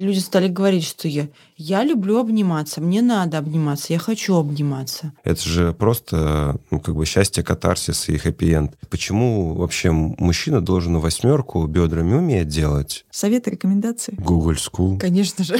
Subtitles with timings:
[0.00, 1.26] Люди стали говорить, что я,
[1.56, 5.12] я люблю обниматься, мне надо обниматься, я хочу обниматься.
[5.24, 8.76] Это же просто ну, как бы счастье, катарсис и хэппи-энд.
[8.90, 13.06] Почему вообще мужчина должен восьмерку бедрами уметь делать?
[13.10, 14.14] Советы, рекомендации?
[14.18, 14.98] Google School.
[15.00, 15.58] Конечно же.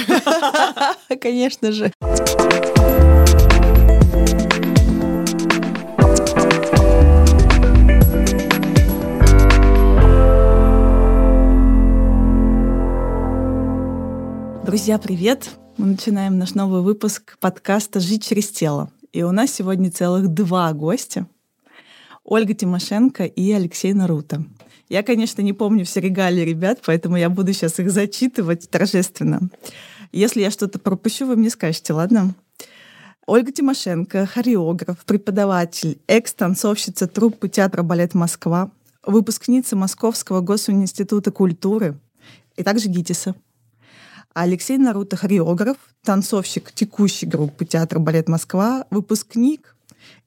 [1.19, 1.91] Конечно же.
[14.69, 15.49] Друзья, привет!
[15.77, 18.91] Мы начинаем наш новый выпуск подкаста «Жить через тело».
[19.11, 21.25] И у нас сегодня целых два гостя.
[22.23, 24.45] Ольга Тимошенко и Алексей Наруто.
[24.87, 29.49] Я, конечно, не помню все регалии ребят, поэтому я буду сейчас их зачитывать торжественно.
[30.11, 32.35] Если я что-то пропущу, вы мне скажете, ладно?
[33.25, 38.69] Ольга Тимошенко, хореограф, преподаватель, экс-танцовщица труппы театра «Балет Москва»,
[39.03, 41.97] выпускница Московского госуниверситета культуры
[42.55, 43.33] и также ГИТИСа—
[44.33, 49.75] Алексей Наруто— хореограф, танцовщик текущей группы театра «Балет Москва», выпускник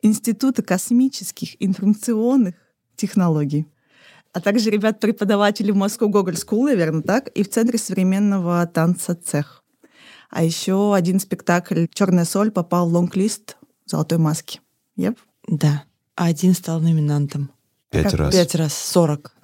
[0.03, 2.55] Института космических информационных
[2.97, 3.67] технологий,
[4.33, 9.63] а также ребят-преподаватели в Moscow Gogol School, наверное, так, и в Центре современного танца «Цех».
[10.31, 14.61] А еще один спектакль «Черная соль» попал в лонг-лист «Золотой маски».
[14.97, 15.17] Yep.
[15.49, 15.85] Да.
[16.17, 17.51] А один стал номинантом.
[17.91, 18.15] Пять Как?
[18.15, 18.35] раз.
[18.35, 18.75] Пять раз.
[18.75, 19.35] Сорок.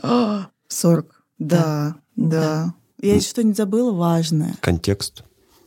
[0.69, 1.23] Сорок.
[1.39, 2.31] Да, да.
[2.31, 2.75] Да.
[3.01, 4.55] Я что-нибудь забыла важное.
[4.61, 5.23] Контекст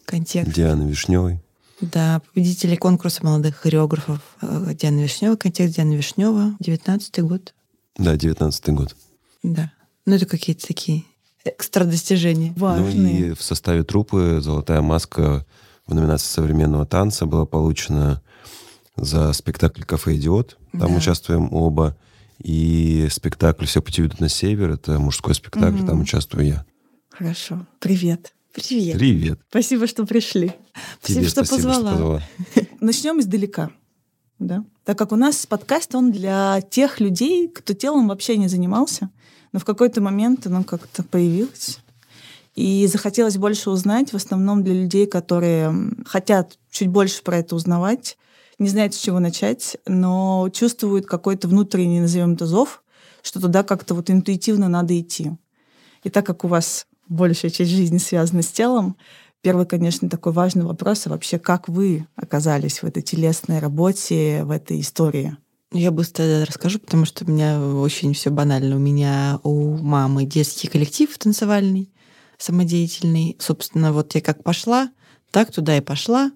[0.06, 0.54] Контекст.
[0.54, 1.40] Дианы Вишневой.
[1.80, 7.54] Да, победители конкурса молодых хореографов э, Диана Вишнева, контекст Диана Вишнева, 19 год.
[7.98, 8.96] Да, девятнадцатый год.
[9.44, 9.72] Да.
[10.06, 11.04] Ну, это какие-то такие
[11.46, 12.54] экстра достижения.
[12.58, 12.94] Важные.
[13.02, 15.46] Ну и в составе труппы «Золотая маска»
[15.88, 18.22] в номинации современного танца была получена
[18.96, 20.58] за спектакль «Кафе Идиот».
[20.74, 20.98] Там Да.
[20.98, 21.98] участвуем оба.
[22.44, 25.88] И спектакль «Все пути ведут на север»— это мужской спектакль, Мгм.
[25.88, 26.66] там участвую я.
[27.12, 27.66] Хорошо.
[27.80, 28.34] Привет.
[28.54, 28.98] Привет.
[28.98, 29.40] Привет.
[29.50, 30.54] Спасибо, что пришли.
[31.02, 32.22] Спасибо, что позвала.
[32.80, 33.72] Начнем издалека.
[34.40, 34.64] Да?
[34.86, 39.10] Так как у нас подкаст, он для тех людей, кто телом вообще не занимался,
[39.52, 41.80] но в какой-то момент оно как-то появилось.
[42.56, 45.74] И захотелось больше узнать, в основном для людей, которые
[46.06, 48.18] хотят чуть больше про это узнавать,
[48.58, 52.84] не знают, с чего начать, но чувствуют какой-то внутренний, назовем это, зов,
[53.22, 55.32] что туда как-то вот интуитивно надо идти.
[56.04, 58.96] И так как у вас большая часть жизни связана с телом,
[59.42, 64.52] Первый, конечно, такой важный вопрос, а вообще как вы оказались в этой телесной работе, в
[64.52, 65.36] этой истории?
[65.74, 68.76] Я быстро расскажу, потому что у меня очень все банально.
[68.76, 71.90] У меня у мамы детский коллектив танцевальный,
[72.38, 73.36] самодеятельный.
[73.40, 74.92] Собственно, вот я как пошла,
[75.32, 76.32] так туда и пошла.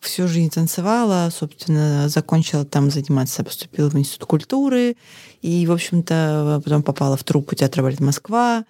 [0.00, 4.96] Всю жизнь танцевала, собственно, закончила там заниматься, поступила в Институт культуры.
[5.42, 8.64] И, в общем-то, потом попала в труппу театра «Балет Москва».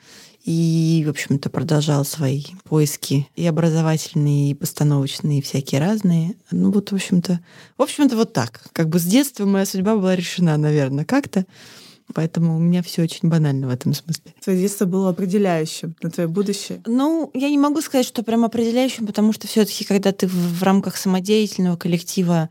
[0.45, 6.37] И, в общем-то, продолжала свои поиски и образовательные, и постановочные, и всякие разные.
[6.53, 7.41] Ну вот, в общем-то,
[7.77, 8.63] в общем-то, вот так.
[8.73, 11.47] Как бы с детства моя судьба была решена, наверное, как-то.
[12.15, 14.33] Поэтому у меня все очень банально в этом смысле.
[14.43, 16.81] Твое детство было определяющим на твое будущее.
[16.87, 20.62] Ну, я не могу сказать, что прям определяющим, потому что все-таки, когда ты в, в
[20.62, 22.49] рамках самодеятельного коллектива,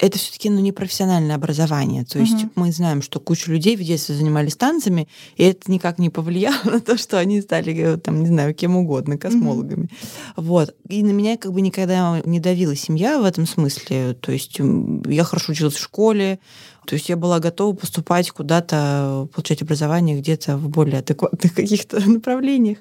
[0.00, 2.04] это все-таки ну, не профессиональное образование.
[2.04, 2.50] То есть Мгм.
[2.56, 6.80] мы знаем, что куча людей в детстве занимались танцами, и это никак не повлияло на
[6.80, 9.88] то, что они стали, э, там, не знаю, кем угодно, космологами.
[10.36, 10.74] Вот.
[10.88, 14.14] И на меня как бы никогда не давила семья в этом смысле.
[14.14, 14.60] То есть
[15.06, 16.38] я хорошо училась в школе,
[16.86, 22.78] то есть я была готова поступать куда-то, получать образование где-то в более адекватных каких-то направлениях.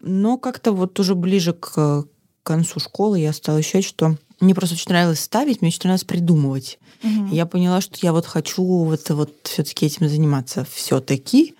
[0.00, 2.04] Но как-то вот уже ближе к
[2.42, 6.78] концу школы я стала ощущать, что мне просто очень нравилось ставить, мне очень нравилось придумывать.
[7.02, 11.54] И я поняла, что я вот хочу вот, вот все-таки этим заниматься все-таки,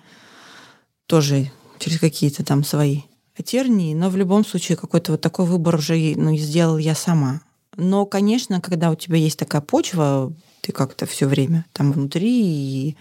[1.05, 3.01] тоже через какие-то там свои
[3.43, 7.41] тернии, но в любом случае какой-то вот такой выбор уже ну, сделал я сама.
[7.77, 12.97] Но, конечно, когда у тебя есть такая почва, ты как-то все время там внутри, и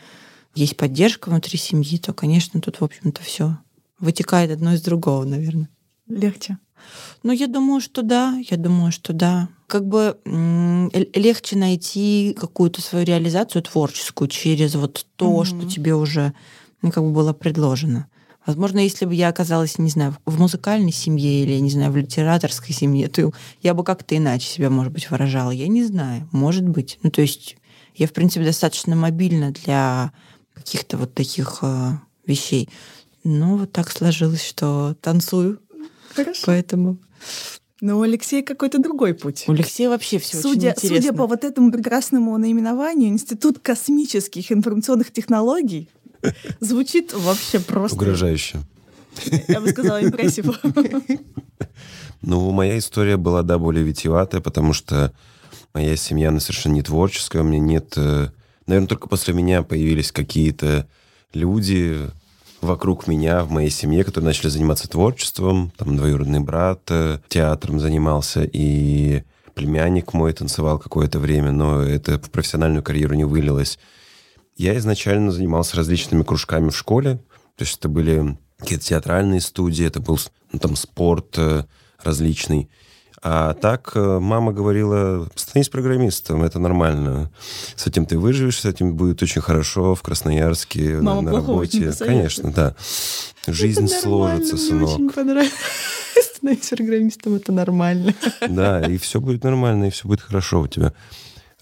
[0.55, 3.59] есть поддержка внутри семьи, то, конечно, тут, в общем-то, все
[4.01, 5.69] вытекает одно из другого, наверное.
[6.09, 6.59] Легче.
[7.23, 9.49] Ну, я думаю, что да, я думаю, что да.
[9.67, 15.45] Как бы легче найти какую-то свою реализацию творческую через вот то, Мгм.
[15.45, 16.33] что тебе уже
[16.81, 18.07] ну, как бы было предложено.
[18.49, 22.75] Возможно, если бы я оказалась, не знаю, в музыкальной семье или, не знаю, в литераторской
[22.75, 23.31] семье, то
[23.61, 25.51] я бы как-то иначе себя, может быть, выражала.
[25.51, 26.99] Я не знаю, может быть.
[27.03, 27.59] Ну, то есть
[27.95, 30.13] я, в принципе, достаточно мобильна для
[30.55, 31.91] каких-то вот таких э,
[32.25, 32.71] вещей.
[33.23, 35.61] Но вот так сложилось, что танцую,
[36.15, 36.45] Хорошо.
[36.47, 36.97] поэтому
[37.83, 39.45] Но у Алексея какой-то другой путь.
[39.47, 40.89] у Алексея вообще все Судя, очень интересно.
[40.89, 45.91] судя по вот этому прекрасному наименованию, Институт космических информационных технологий
[46.61, 48.59] звучит вообще просто, Угрожающе.
[49.49, 50.47] я бы сказала, импрессив.
[52.23, 55.13] Ну, моя история была, да, более витиеватая, потому что
[55.73, 57.95] моя семья, она совершенно не творческая, у меня нет...
[57.97, 58.29] Э,
[58.67, 60.87] Наверное, только после меня появились какие-то
[61.33, 62.11] люди
[62.61, 65.73] вокруг меня, в моей семье, которые начали заниматься творчеством.
[65.79, 69.23] Там двоюродный брат э, театром занимался, и
[69.55, 73.79] племянник мой танцевал какое-то время, но это в профессиональную карьеру не вылилось.
[74.59, 77.21] Я изначально занимался различными кружками в школе,
[77.57, 80.19] то есть это были какие-то театральные студии, это был
[80.53, 81.65] ну, там спорт э,
[82.03, 82.69] различный.
[83.23, 87.31] А так э, мама говорила, становись программистом, это нормально.
[87.77, 91.93] С этим ты выживешь, с этим будет очень хорошо в Красноярске, мама на, на работе.
[91.97, 92.75] Конечно, да.
[93.47, 94.89] Жизнь это сложится, мне сынок.
[94.89, 95.53] очень понравилось.
[96.35, 98.13] Становись программистом, это нормально.
[98.49, 100.93] Да, и все будет нормально, и все будет хорошо у тебя.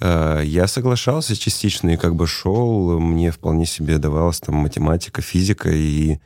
[0.01, 5.71] Э, Я соглашался частично и как бы шел, мне вполне себе давалась там математика, физика,
[5.71, 6.19] и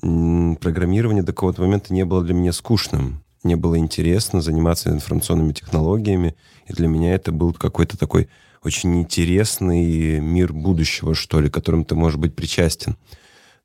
[0.00, 3.22] программирование до какого-то момента не было для меня скучным.
[3.42, 6.34] Мне было интересно заниматься информационными технологиями,
[6.66, 8.28] и для меня это был какой-то такой
[8.62, 12.96] очень интересный мир будущего, что ли, которым ты можешь быть причастен.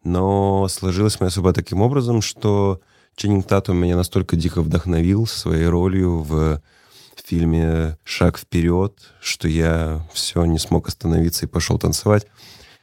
[0.03, 2.79] Но сложилась моя судьба таким образом, что
[3.15, 6.61] Ченнинг Татум меня настолько дико вдохновил своей ролью в
[7.21, 12.25] фильме «Шаг вперед», что я все не смог остановиться и пошел танцевать.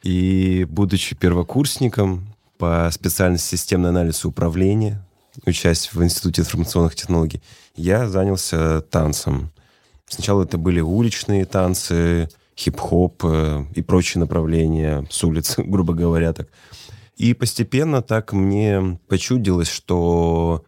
[0.03, 5.03] И будучи первокурсником по специальности системный анализ и управление,
[5.45, 7.41] учась в Институте информационных технологий,
[7.75, 9.51] я занялся танцем.
[10.07, 16.49] Сначала это были уличные танцы, хип-хоп э, и прочие направления с улиц, грубо говоря, так.
[17.17, 20.65] И постепенно так мне почудилось, что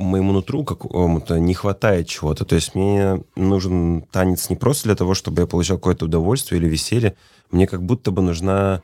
[0.00, 2.44] моему нутру какому-то не хватает чего-то.
[2.44, 6.68] То есть мне нужен танец не просто для того, чтобы я получал какое-то удовольствие или
[6.68, 7.16] веселье.
[7.50, 8.82] Мне как будто бы нужна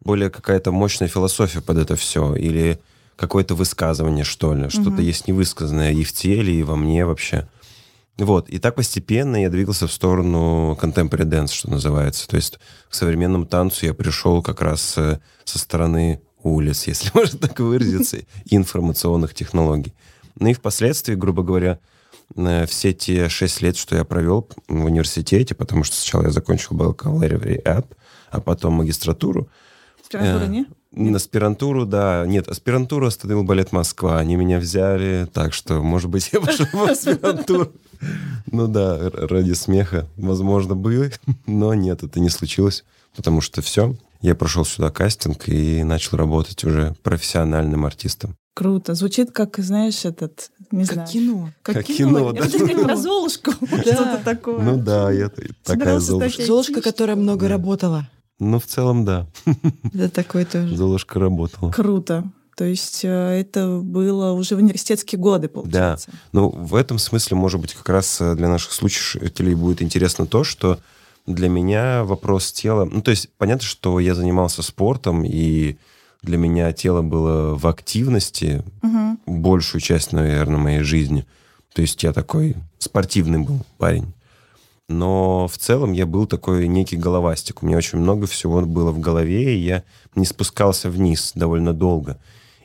[0.00, 2.34] более какая-то мощная философия под это все.
[2.34, 2.80] Или
[3.16, 4.70] какое-то высказывание, что ли.
[4.70, 7.46] Что-то есть невысказанное и в теле, и во мне вообще.
[8.16, 8.48] Вот.
[8.48, 12.28] И так постепенно я двигался в сторону contemporary dance, что называется.
[12.28, 12.58] То есть
[12.88, 18.18] к современному танцу я пришел как раз э, со стороны улиц, если можно так выразиться,
[18.50, 19.94] информационных технологий.
[20.40, 21.78] Ну и впоследствии, грубо говоря,
[22.34, 26.74] э, все те шесть лет, что я провел в университете, потому что сначала я закончил
[26.74, 27.86] бакалавриат,
[28.30, 29.48] а потом магистратуру.
[30.02, 31.14] Аспирантура Э, не?
[31.14, 32.24] Аспирантуру, да.
[32.26, 34.18] Нет, аспирантуру остановил балет Москва.
[34.18, 37.72] Они меня взяли, так что, может быть, я пошел в аспирантуру.
[38.50, 41.10] Ну да, ради смеха, возможно, было,
[41.46, 42.84] но нет, это не случилось,
[43.14, 48.34] потому что все, я прошел сюда кастинг и начал работать уже профессиональным артистом.
[48.60, 48.94] Круто.
[48.94, 51.08] Звучит как, знаешь, этот, не Как знаю.
[51.08, 51.50] кино.
[51.62, 52.42] Как кино, Я да.
[52.42, 53.52] хотела сказать про Золушку.
[53.66, 54.58] Что-то такое.
[54.58, 55.30] Ну да, я
[55.64, 56.44] такая Золушка.
[56.44, 58.06] Золушка, которая много работала.
[58.38, 59.26] Ну, в целом, да,
[59.94, 60.76] Это такой тоже.
[60.76, 61.70] Золушка работала.
[61.70, 62.30] Круто.
[62.54, 66.10] То есть э, это было уже в университетские годы, получается.
[66.32, 70.44] Ну, в этом смысле, может быть, как раз э, для наших слушателей будет интересно то,
[70.44, 70.78] что
[71.24, 72.84] для меня вопрос тела...
[72.84, 75.78] Ну, то есть понятно, что я занимался спортом, и
[76.22, 79.18] для меня тело было в активности Мгм.
[79.26, 81.26] большую часть, наверное, моей жизни.
[81.74, 84.12] То есть я такой спортивный был парень.
[84.88, 87.62] Но в целом я был такой некий головастик.
[87.62, 89.84] У меня очень много всего было в голове, и я
[90.16, 92.18] не спускался вниз довольно долго.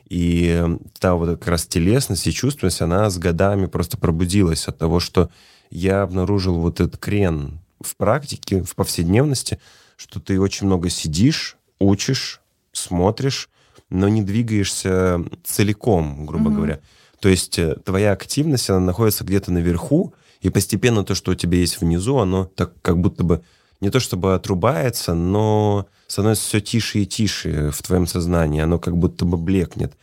[0.08, 0.64] И
[0.98, 5.30] та вот как раз телесность и чувственность, она с годами просто пробудилась от того, что
[5.70, 9.58] я обнаружил вот этот крен в практике, в повседневности,
[9.96, 12.40] что ты очень много сидишь, учишь,
[12.76, 13.48] смотришь,
[13.90, 16.54] но не двигаешься целиком, грубо Мгм.
[16.56, 16.80] говоря.
[17.20, 21.58] То есть э, твоя активность, она находится где-то наверху, и постепенно то, что у тебя
[21.58, 23.42] есть внизу, оно так как будто бы
[23.80, 28.96] не то чтобы отрубается, но становится все тише и тише в твоем сознании, оно как
[28.96, 29.94] будто бы блекнет.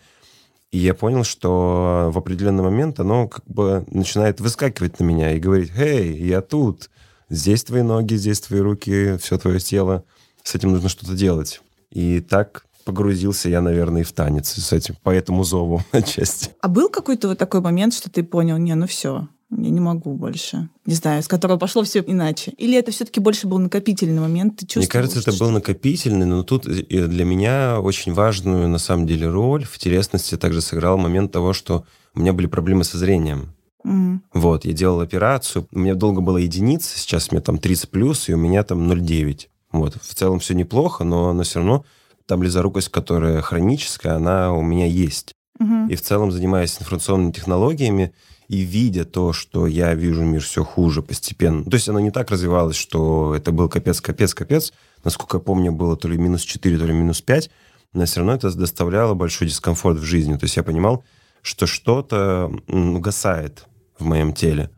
[0.71, 5.39] И я понял, что в определенный момент оно как бы начинает выскакивать на меня и
[5.39, 6.89] говорить, «Эй, я тут,
[7.29, 10.03] здесь твои ноги, здесь твои руки, все твое тело,
[10.43, 11.61] с этим нужно что-то делать».
[11.93, 16.49] И так погрузился я, наверное, и в танец с этим, по этому зову отчасти.
[16.61, 20.15] А был какой-то вот такой момент, что ты понял, не, ну все, я не могу
[20.15, 20.69] больше.
[20.85, 22.51] Не знаю, с которого пошло все иначе.
[22.57, 24.57] Или это все-таки больше был накопительный момент?
[24.57, 29.07] Ты Мне кажется, это был накопительный, но тут и для меня очень важную, на самом
[29.07, 31.85] деле, роль в телесности также сыграл момент того, что
[32.15, 33.53] у меня были проблемы со зрением.
[33.83, 34.23] Мгм.
[34.33, 38.33] Вот, я делал операцию, у меня долго была единица, сейчас меня там 30 плюс, и
[38.33, 39.47] у меня там 0,9.
[39.73, 41.83] Вот, в целом все неплохо, но, но все равно
[42.25, 45.33] та близорукость, которая хроническая, она у меня есть.
[45.59, 45.87] Мгм.
[45.87, 48.13] И в целом, занимаясь информационными технологиями
[48.47, 51.63] и видя то, что я вижу мир все хуже постепенно.
[51.63, 54.73] То есть оно не так развивалось, что это был капец, капец, капец.
[55.03, 57.49] Насколько я помню, было то ли минус 4, то ли минус 5.
[57.93, 60.35] Но все равно это доставляло большой дискомфорт в жизни.
[60.35, 61.03] То есть я понимал,
[61.41, 63.65] что что-то угасает.
[63.97, 64.69] в моем теле.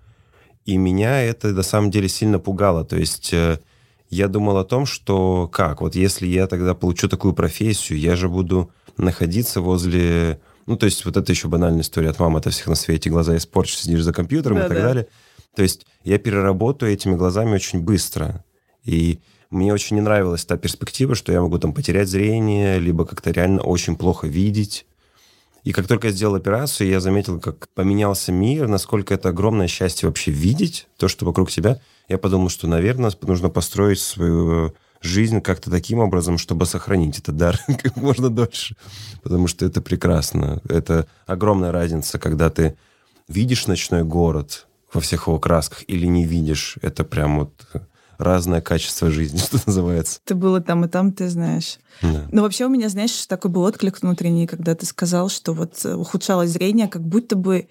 [0.65, 2.83] И меня это на самом деле сильно пугало.
[2.83, 3.59] То есть э,
[4.15, 8.29] я думал о том, что как, вот если я тогда получу такую профессию, я же
[8.29, 10.39] буду находиться возле...
[10.65, 13.35] Ну, то есть вот это еще банальная история от мамы, это всех на свете, глаза
[13.35, 14.83] испорчишь, сидишь за компьютером да, и так да.
[14.83, 15.07] далее.
[15.55, 18.43] То есть я переработаю этими глазами очень быстро.
[18.83, 19.19] И
[19.49, 23.61] мне очень не нравилась та перспектива, что я могу там потерять зрение, либо как-то реально
[23.61, 24.85] очень плохо видеть.
[25.65, 30.07] И как только я сделал операцию, я заметил, как поменялся мир, насколько это огромное счастье
[30.07, 31.81] вообще видеть то, что вокруг тебя.
[32.07, 37.59] Я подумал, что, наверное, нужно построить свою жизнь как-то таким образом, чтобы сохранить этот дар
[37.67, 38.75] как можно дольше.
[39.23, 40.61] Потому что это прекрасно.
[40.69, 42.77] Это огромная разница, когда ты
[43.27, 46.77] видишь ночной город во всех его красках или не видишь.
[46.83, 47.67] Это прям вот
[48.17, 50.19] разное качество жизни, что называется.
[50.23, 51.77] Ты было там и там, ты знаешь.
[52.01, 52.27] Да.
[52.31, 55.95] Но вообще у меня, знаешь, такой был отклик внутренний, когда ты сказал, что вот э,
[55.95, 57.67] ухудшалось зрение, как будто бы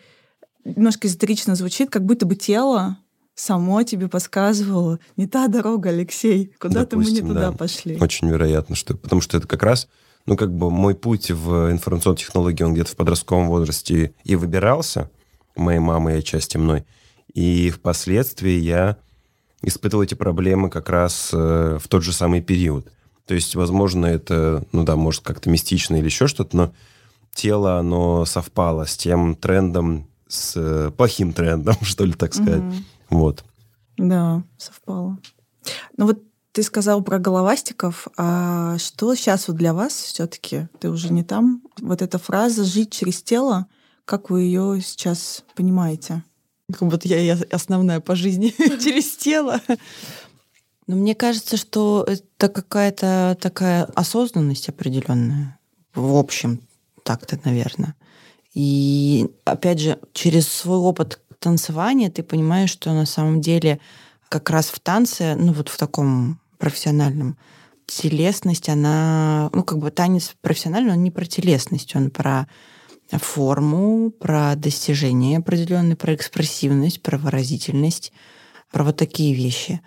[0.64, 2.98] немножко эзотерично звучит, как будто бы тело
[3.34, 7.52] само тебе подсказывало, не та дорога, Алексей, куда-то мы не туда да.
[7.52, 7.98] пошли.
[8.00, 9.88] Очень вероятно, что потому что это как раз
[10.26, 15.10] ну, как бы мой путь в информационной технологии, он где-то в подростковом возрасте и выбирался,
[15.54, 16.84] моей мамой и отчасти мной.
[17.32, 18.96] И впоследствии я
[19.66, 22.90] испытывал эти проблемы как раз э, в тот же самый период.
[23.26, 26.73] То есть, возможно, это, ну да, может как-то мистично или еще что-то, но
[27.35, 32.62] тело, оно совпало с тем трендом, с э, плохим трендом, что ли, так сказать.
[32.62, 32.75] Угу.
[33.11, 33.44] Вот.
[33.97, 35.18] Да, совпало.
[35.97, 40.68] Ну вот ты сказал про головастиков, а что сейчас вот для вас все-таки?
[40.78, 41.62] Ты уже не там.
[41.80, 43.66] Вот эта фраза «жить через тело»,
[44.04, 46.23] как вы ее сейчас понимаете?
[46.73, 49.61] Как будто я основная по жизни через тело.
[50.87, 55.59] Но мне кажется, что это какая-то такая осознанность определенная.
[55.94, 56.61] В общем,
[57.02, 57.94] так-то, наверное.
[58.54, 63.80] И опять же, через свой опыт танцевания ты понимаешь, что на самом деле
[64.28, 67.37] как раз в танце, ну вот в таком профессиональном,
[67.87, 72.49] телесность, она, ну как бы танец профессиональный, он не про телесность, он про
[73.11, 78.12] форму, про достижение определенной, про экспрессивность, про выразительность,
[78.70, 79.80] про вот такие вещи.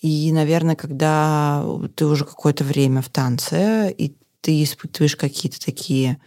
[0.00, 6.18] И, наверное, когда ты уже какое-то время в танце, и ты испытываешь какие-то такие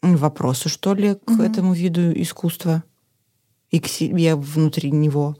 [0.00, 1.50] вопросы, что ли, к mm-hmm.
[1.50, 2.82] этому виду искусства
[3.70, 5.36] и к себе внутри него,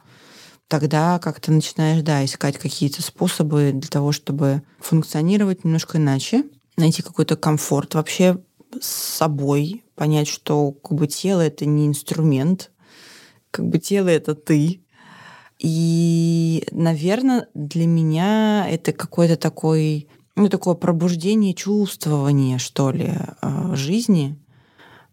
[0.69, 6.45] тогда как-то начинаешь, да, искать какие-то способы для того, чтобы функционировать немножко иначе,
[6.77, 8.43] найти какой-то комфорт вообще
[8.81, 12.71] с собой, понять, что как бы тело это не инструмент,
[13.51, 14.81] как бы тело это ты.
[15.59, 24.39] И, наверное, для меня это какой-то такой, ну, такое пробуждение чувствования, что ли, а, жизни.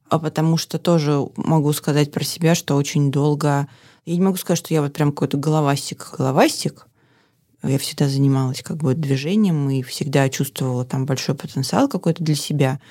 [0.10, 3.68] А потому что тоже могу сказать про себя, что очень долго...
[4.06, 6.88] Я не могу сказать, что я вот прям какой-то головастик-головастик.
[7.64, 12.82] Я всегда занималась как бы движением и всегда чувствовала там большой потенциал какой-то для себя.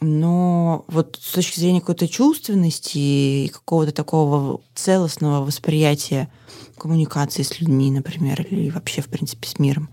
[0.00, 6.28] Но вот с точки зрения какой-то чувственности и какого-то такого целостного восприятия
[6.76, 9.88] коммуникации с людьми, например, или вообще, в принципе, с миром,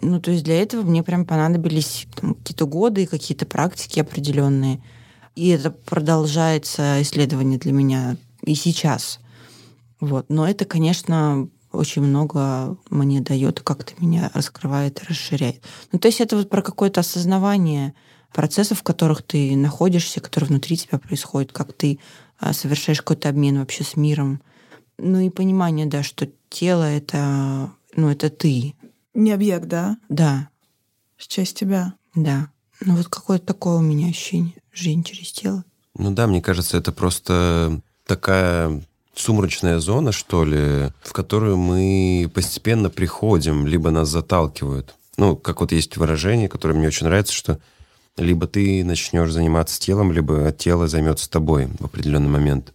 [0.00, 4.82] ну, то есть для этого мне прям понадобились какие-то годы какие-то практики определенные.
[5.36, 9.20] И это продолжается исследование для меня и сейчас.
[10.00, 10.26] Вот.
[10.28, 15.62] Но это, конечно, очень много мне дает, как-то меня раскрывает расширяет.
[15.92, 17.94] Ну, то есть это вот про какое-то осознавание
[18.32, 21.98] процессов, в которых ты находишься, которые внутри тебя происходят, как ты
[22.38, 24.40] а, совершаешь какой-то обмен вообще с миром.
[24.98, 28.74] Ну и понимание, да, что тело это, ну, это ты.
[29.14, 29.98] Не объект, да?
[30.08, 30.48] Да.
[31.16, 31.94] Часть тебя.
[32.14, 32.48] Да.
[32.80, 34.54] Ну вот какое-то такое у меня ощущение.
[34.72, 35.64] Жизнь через тело.
[35.96, 38.82] Ну да, мне кажется, это просто такая
[39.14, 44.94] сумрачная зона, что ли, в которую мы постепенно приходим, либо нас заталкивают.
[45.16, 47.58] Ну, как вот есть выражение, которое мне очень нравится, что
[48.20, 52.74] либо ты начнешь заниматься телом, либо тело займется тобой в определенный момент.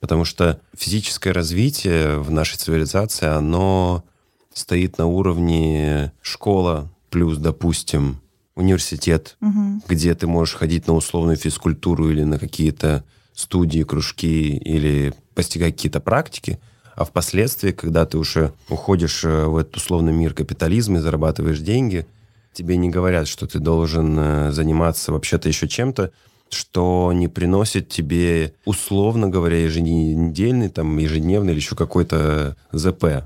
[0.00, 4.04] Потому что физическое развитие в нашей цивилизации, оно
[4.52, 8.20] стоит на уровне школа плюс, допустим,
[8.54, 9.80] университет, угу.
[9.88, 16.00] где ты можешь ходить на условную физкультуру или на какие-то студии, кружки или постигать какие-то
[16.00, 16.58] практики,
[16.96, 22.06] а впоследствии, когда ты уже уходишь э, в этот условный мир капитализма и зарабатываешь деньги–
[22.52, 26.12] тебе не говорят, что ты должен э, заниматься вообще-то еще чем-то,
[26.50, 33.24] что не приносит тебе, условно говоря, еженедельный, там, ежедневный или еще какой-то ЗП.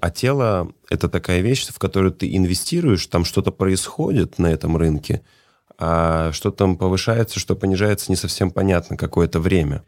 [0.00, 5.22] А тело— это такая вещь, в которую ты инвестируешь, там что-то происходит на этом рынке,
[5.78, 9.84] а что там повышается, что понижается, не совсем понятно какое-то время.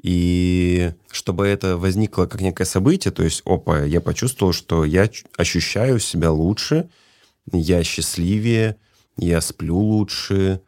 [0.00, 5.98] И чтобы это возникло как некое событие, то есть, опа, я почувствовал, что я ощущаю
[5.98, 6.88] себя лучше,
[7.52, 8.76] я счастливее,
[9.16, 10.60] я сплю лучше,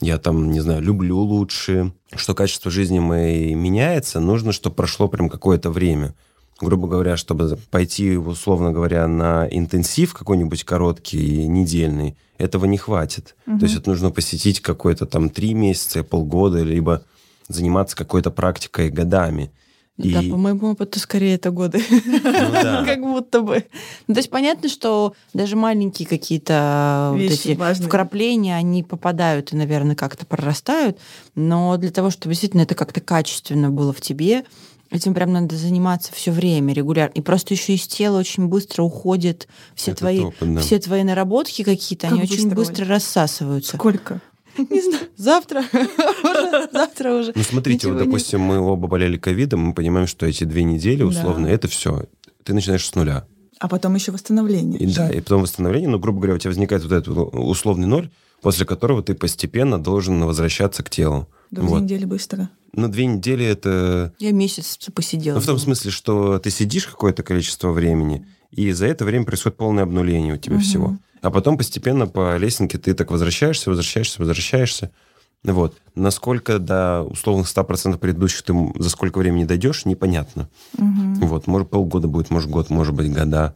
[0.00, 5.28] я там, не знаю, люблю лучше, что качество жизни моей меняется, нужно, чтобы прошло прям
[5.28, 6.14] какое-то время.
[6.60, 13.36] Грубо говоря, чтобы пойти, условно говоря, на интенсив какой-нибудь короткий, недельный, этого не хватит.
[13.46, 13.58] Угу.
[13.58, 17.04] То есть это нужно посетить какой-то там три месяца, полгода, либо
[17.48, 19.50] заниматься какой-то практикой годами.
[19.98, 20.12] И...
[20.12, 21.82] Да, по моему опыту, скорее, это годы.
[21.90, 22.20] Ну,
[22.52, 22.84] да.
[22.86, 23.64] как будто бы.
[24.06, 29.96] Ну, то есть понятно, что даже маленькие какие-то вот эти вкрапления, они попадают и, наверное,
[29.96, 30.98] как-то прорастают.
[31.34, 34.44] Но для того, чтобы действительно это как-то качественно было в тебе,
[34.88, 37.12] Этим прям надо заниматься все время, регулярно.
[37.14, 40.60] И просто еще из тела очень быстро уходят все твои, опыт, да.
[40.60, 43.76] все твои наработки какие-то, как они очень быстро рассасываются.
[43.76, 44.20] Сколько?
[44.70, 45.06] Не знаю.
[45.16, 45.64] Завтра.
[46.72, 47.32] Завтра уже.
[47.34, 51.46] Ну, смотрите, вот, допустим, мы оба болели ковидом, мы понимаем, что эти две недели, условно,
[51.46, 52.04] это все.
[52.44, 53.26] Ты начинаешь с нуля.
[53.58, 54.78] А потом еще восстановление.
[54.78, 55.88] И, да, и потом восстановление.
[55.88, 58.10] Ну, грубо говоря, у тебя возникает вот этот условный ноль,
[58.42, 61.28] после которого ты постепенно должен возвращаться к телу.
[61.50, 61.78] До вот.
[61.78, 62.50] две недели быстро.
[62.72, 64.12] Ну, две недели это...
[64.18, 65.36] Я месяц посидела.
[65.36, 69.56] Ну, в том смысле, что ты сидишь какое-то количество времени, и за это время происходит
[69.56, 70.62] полное обнуление у тебя угу.
[70.62, 70.98] всего.
[71.22, 74.90] А потом постепенно по лесенке ты так возвращаешься, возвращаешься, возвращаешься.
[75.44, 75.76] Вот.
[75.94, 80.48] Насколько до условных 100% предыдущих ты за сколько времени дойдешь, непонятно.
[80.74, 81.26] Угу.
[81.26, 81.46] Вот.
[81.46, 83.54] Может, полгода будет, может, год, может быть, года.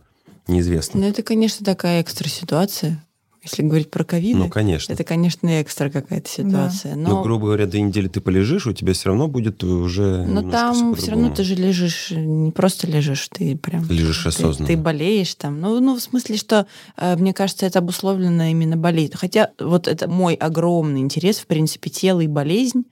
[0.49, 1.01] Неизвестно.
[1.01, 3.05] Ну, это, конечно, такая экстра ситуация.
[3.43, 4.93] Если говорить про ковид, ну, конечно.
[4.93, 6.95] это, конечно, экстра какая-то ситуация.
[6.95, 7.01] Да.
[7.01, 7.09] Но...
[7.09, 10.95] но, грубо говоря, две недели ты полежишь, у тебя все равно будет уже Но там
[10.95, 13.89] все равно ты же лежишь, не просто лежишь, ты прям...
[13.89, 14.67] Лежишь осознанно.
[14.67, 15.59] Ты, ты болеешь там.
[15.59, 16.67] Ну, ну, в смысле, что,
[16.99, 19.17] э, мне кажется, это обусловлено именно болезнью.
[19.19, 22.85] Хотя вот это мой огромный интерес, в принципе, тело и болезнь.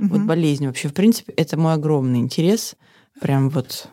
[0.00, 0.08] Угу.
[0.08, 2.74] Вот болезнь вообще, в принципе, это мой огромный интерес.
[3.20, 3.88] Прям вот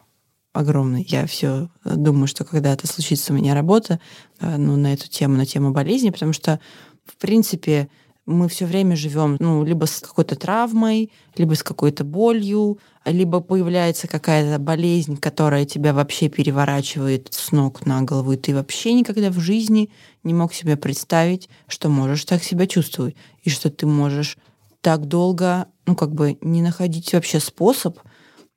[0.54, 1.06] огромный.
[1.08, 4.00] Я все думаю, что когда-то случится у меня работа
[4.40, 6.60] э, ну, на эту тему, на тему болезни, потому что,
[7.06, 7.90] в принципе,
[8.26, 14.08] мы все время живем, ну, либо с какой-то травмой, либо с какой-то болью, либо появляется
[14.08, 19.40] какая-то болезнь, которая тебя вообще переворачивает с ног на голову, и ты вообще никогда в
[19.40, 19.90] жизни
[20.24, 24.38] не мог себе представить, что можешь так себя чувствовать, и что ты можешь
[24.82, 27.98] так долго, ну, как бы не находить вообще способ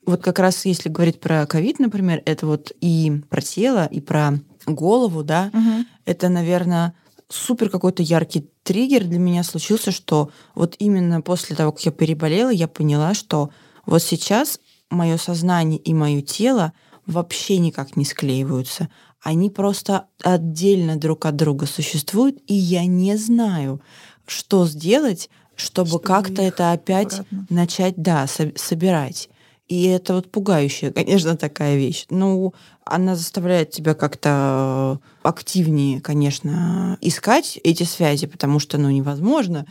[0.04, 4.40] вот как раз если говорить про ковид, например, это вот и про тело, и про
[4.66, 5.84] голову, да, угу.
[6.04, 6.94] это, наверное,
[7.28, 12.50] супер какой-то яркий триггер для меня случился, что вот именно после того, как я переболела,
[12.50, 13.50] я поняла, что
[13.86, 14.60] вот сейчас
[14.90, 16.72] мое сознание и мое тело
[17.06, 18.88] вообще никак не склеиваются.
[19.22, 23.80] Они просто отдельно друг от друга существуют, и я не знаю,
[24.26, 27.46] что сделать, чтобы, чтобы как-то это опять обратно.
[27.48, 29.28] начать, да, со- собирать.
[29.68, 32.06] И это вот пугающая, конечно, такая вещь.
[32.10, 39.66] Ну, она заставляет тебя как-то активнее, конечно, искать эти связи, потому что, ну, невозможно.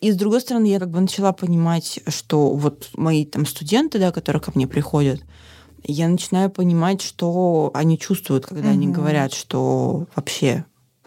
[0.00, 4.12] И с другой стороны, я как бы начала понимать, что вот мои там студенты, да,
[4.12, 5.22] которые ко мне приходят,
[5.82, 8.74] я начинаю понимать, что они чувствуют, когда угу.
[8.74, 10.64] они говорят, что вообще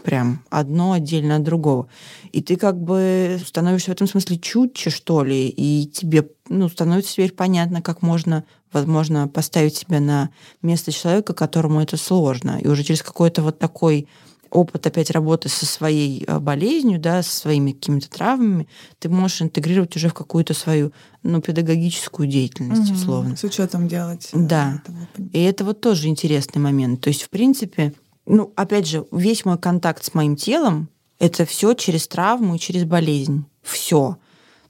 [0.08, 1.90] прям одно отдельно от другого.
[2.32, 7.12] И ты как бы становишься в этом смысле чутче, что ли, и тебе ну, становится
[7.12, 10.30] теперь понятно, как можно, возможно, поставить себя на
[10.62, 12.58] место человека, которому это сложно.
[12.62, 14.08] И уже через какой-то вот такой
[14.50, 19.94] опыт опять работы со своей э, болезнью, да, со своими какими-то травмами, ты можешь интегрировать
[19.98, 23.36] уже в какую-то свою ну, педагогическую деятельность, угу, условно.
[23.36, 24.30] С учетом делать.
[24.32, 24.82] Э, да.
[24.86, 25.28] Этого.
[25.34, 27.02] И это вот тоже интересный момент.
[27.02, 27.92] То есть, в принципе,
[28.28, 32.84] ну, опять же, весь мой контакт с моим телом это все через травму и через
[32.84, 33.46] болезнь.
[33.64, 34.18] Все.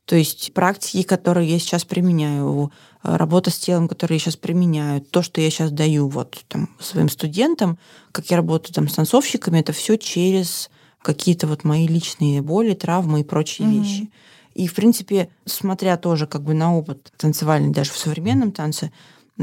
[0.05, 2.71] То есть практики, которые я сейчас применяю,
[3.03, 7.09] работа с телом, которые я сейчас применяю, то, что я сейчас даю вот там своим
[7.09, 7.77] студентам,
[8.11, 10.69] как я работаю там с танцовщиками, это все через
[11.01, 13.79] какие-то вот мои личные боли, травмы и прочие mm-hmm.
[13.81, 14.11] вещи.
[14.55, 18.91] И, в принципе, смотря тоже как бы на опыт танцевальный даже в современном танце,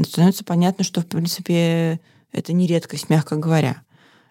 [0.03, 2.01] становится понятно, что, в принципе,
[2.31, 3.83] это не редкость, мягко говоря.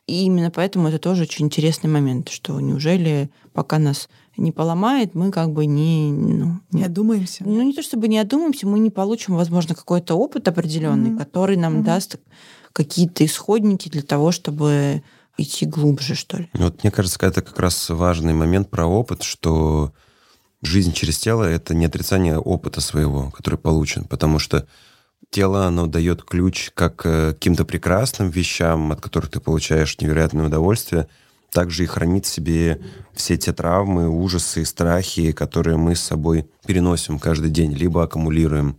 [0.06, 5.30] И именно поэтому это тоже очень интересный момент, что неужели пока нас не поломает, мы
[5.30, 6.12] как бы не...
[6.12, 7.44] Ну, не одумаемся.
[7.46, 11.18] Ну, не то чтобы не одумаемся, мы не получим, возможно, какой-то опыт определенный, mm-hmm.
[11.18, 11.84] который нам mm-hmm.
[11.84, 12.16] даст
[12.72, 15.02] какие-то исходники для того, чтобы
[15.38, 16.50] идти глубже, что ли.
[16.52, 19.92] Вот мне кажется, это как раз важный момент про опыт, что
[20.62, 24.66] жизнь через тело— это не отрицание опыта своего, который получен, потому что
[25.30, 31.08] тело, оно дает ключ как к каким-то прекрасным вещам, от которых ты получаешь невероятное удовольствие,
[31.50, 32.80] также и хранит в себе
[33.12, 38.76] все те травмы, ужасы страхи, которые мы с собой переносим каждый день, либо аккумулируем.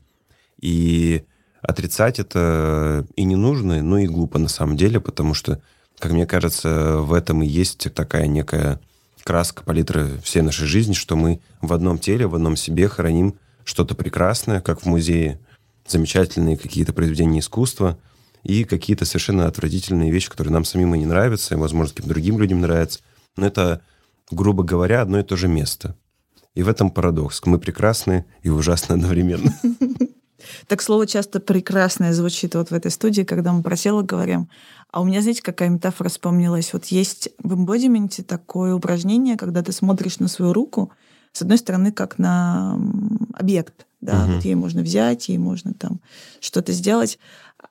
[0.60, 1.24] И
[1.62, 5.62] отрицать это и не нужно, но и глупо на самом деле, потому что,
[6.00, 8.80] как мне кажется, в этом и есть такая некая
[9.24, 13.96] краска, палитра всей нашей жизни, что мы в одном теле, в одном себе храним что-то
[13.96, 15.40] прекрасное, как в музее,
[15.88, 17.98] замечательные какие-то произведения искусства
[18.44, 22.40] и какие-то совершенно отвратительные вещи, которые нам самим и не нравятся, и, возможно, каким-то другим
[22.40, 23.00] людям нравятся.
[23.38, 23.82] Но это,
[24.32, 25.96] грубо говоря, одно и то же место.
[26.54, 27.42] И в этом парадокс.
[27.46, 29.54] Мы прекрасны и ужасны одновременно.
[30.68, 34.50] Так слово часто прекрасное звучит вот в этой студии, когда мы про тело говорим.
[34.92, 36.72] А у меня, знаете, какая метафора вспомнилась?
[36.72, 40.92] Вот есть в эмбодименте такое упражнение, когда ты смотришь на свою руку,
[41.32, 42.80] с одной стороны, как на
[43.34, 44.34] объект, да, угу.
[44.34, 46.00] вот ей можно взять, ей можно там
[46.40, 47.20] что-то сделать.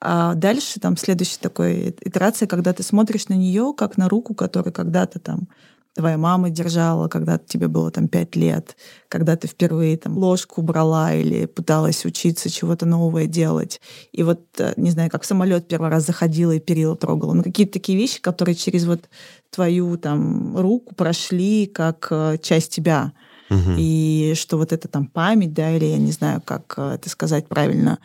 [0.01, 4.73] А дальше там следующая такой итерация, когда ты смотришь на нее как на руку, которая
[4.73, 5.49] когда-то там
[5.94, 8.77] твоя мама держала, когда тебе было там пять лет,
[9.09, 13.81] когда ты впервые там ложку брала или пыталась учиться чего-то новое делать.
[14.12, 17.33] И вот, э, не знаю, как самолет первый раз заходила и перила трогала.
[17.33, 19.09] Ну, какие-то такие вещи, которые через вот
[19.51, 23.12] твою там руку прошли как э, часть тебя.
[23.50, 23.74] Угу.
[23.76, 27.46] И что вот это там память, да, или я не знаю, как э, это сказать
[27.46, 27.98] правильно,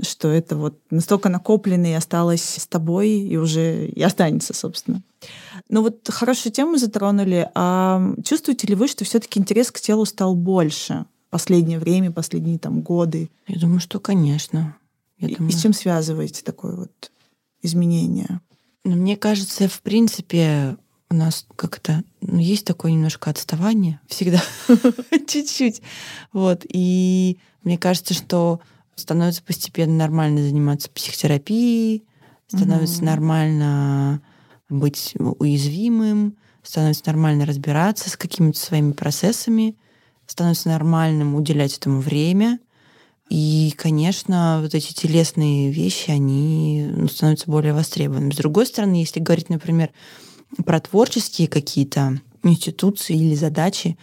[0.00, 5.02] что это вот настолько накоплено и осталось с тобой, и уже и останется, собственно.
[5.68, 7.48] Ну вот хорошую тему затронули.
[7.54, 12.58] А чувствуете ли вы, что все-таки интерес к телу стал больше в последнее время, последние
[12.58, 13.30] там годы?
[13.46, 14.76] Я думаю, что, конечно.
[15.18, 15.52] Я и, думаю...
[15.52, 17.10] и с чем связываете такое вот
[17.62, 18.40] изменение?
[18.84, 20.76] Ну, мне кажется, в принципе,
[21.14, 24.42] у нас как-то ну, есть такое немножко отставание всегда,
[25.26, 25.80] чуть-чуть.
[26.32, 26.62] Вот.
[26.68, 28.60] И мне кажется, что
[28.96, 32.04] становится постепенно нормально заниматься психотерапией,
[32.48, 33.06] становится mm-hmm.
[33.06, 34.22] нормально
[34.68, 39.76] быть уязвимым, становится нормально разбираться с какими-то своими процессами,
[40.26, 42.58] становится нормальным уделять этому время.
[43.30, 48.32] И, конечно, вот эти телесные вещи, они ну, становятся более востребованными.
[48.32, 49.90] С другой стороны, если говорить, например,
[50.64, 53.96] про творческие какие-то институции или задачи,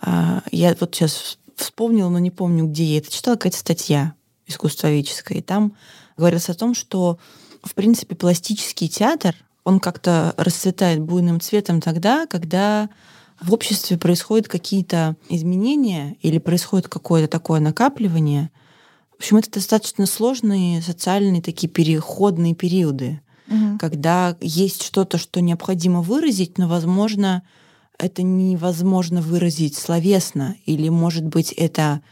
[0.00, 4.14] а, я вот сейчас вспомнила, но не помню, где я это читала, какая-то статья
[4.46, 5.38] искусствоведческая.
[5.38, 5.74] И там
[6.16, 7.18] говорилось о том, что,
[7.62, 12.88] в принципе, пластический театр, он как-то расцветает буйным цветом тогда, когда
[13.40, 18.50] в обществе происходят какие-то изменения или происходит какое-то такое накапливание.
[19.12, 23.78] В общем, это достаточно сложные социальные такие переходные периоды, угу.
[23.78, 27.42] когда есть что-то, что необходимо выразить, но, возможно,
[27.98, 32.02] это невозможно выразить словесно, или, может быть, это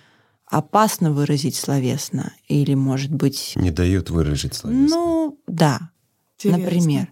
[0.46, 3.52] опасно выразить словесно, или, может быть...
[3.56, 4.96] Не дают выразить словесно.
[4.96, 5.90] Ну, да,
[6.38, 6.64] Интересно.
[6.64, 7.08] например.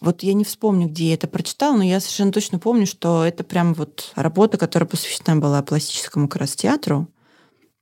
[0.00, 3.42] Вот я не вспомню, где я это прочитала, но я совершенно точно помню, что это
[3.42, 7.08] прям вот работа, которая посвящена была пластическому как раз театру.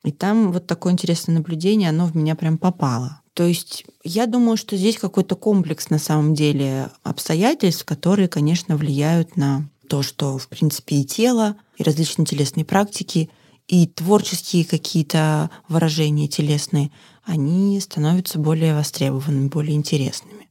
[0.04, 3.21] И там вот такое интересное наблюдение, оно в меня прям попало.
[3.34, 9.36] То есть я думаю, что здесь какой-то комплекс на самом деле обстоятельств, которые, конечно, влияют
[9.36, 13.30] на то, что, в принципе, и тело, и различные телесные практики,
[13.68, 16.90] и творческие какие-то выражения телесные,
[17.24, 20.42] они становятся более востребованными, более интересными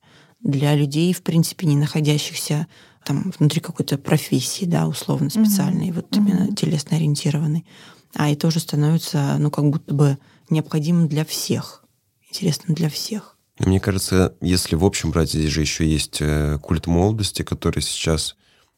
[0.43, 2.67] для людей, в принципе, не находящихся
[3.03, 5.93] там внутри какой-то профессии, да, условно специальной, mm-hmm.
[5.93, 6.55] вот именно mm-hmm.
[6.55, 7.65] телесно ориентированной.
[8.15, 10.17] А и тоже становится, ну, как будто бы
[10.49, 11.80] необходимым для всех,
[12.31, 13.37] интересным для всех.
[13.59, 18.35] Мне кажется, если в общем брать, здесь же еще есть э, культ молодости, который сейчас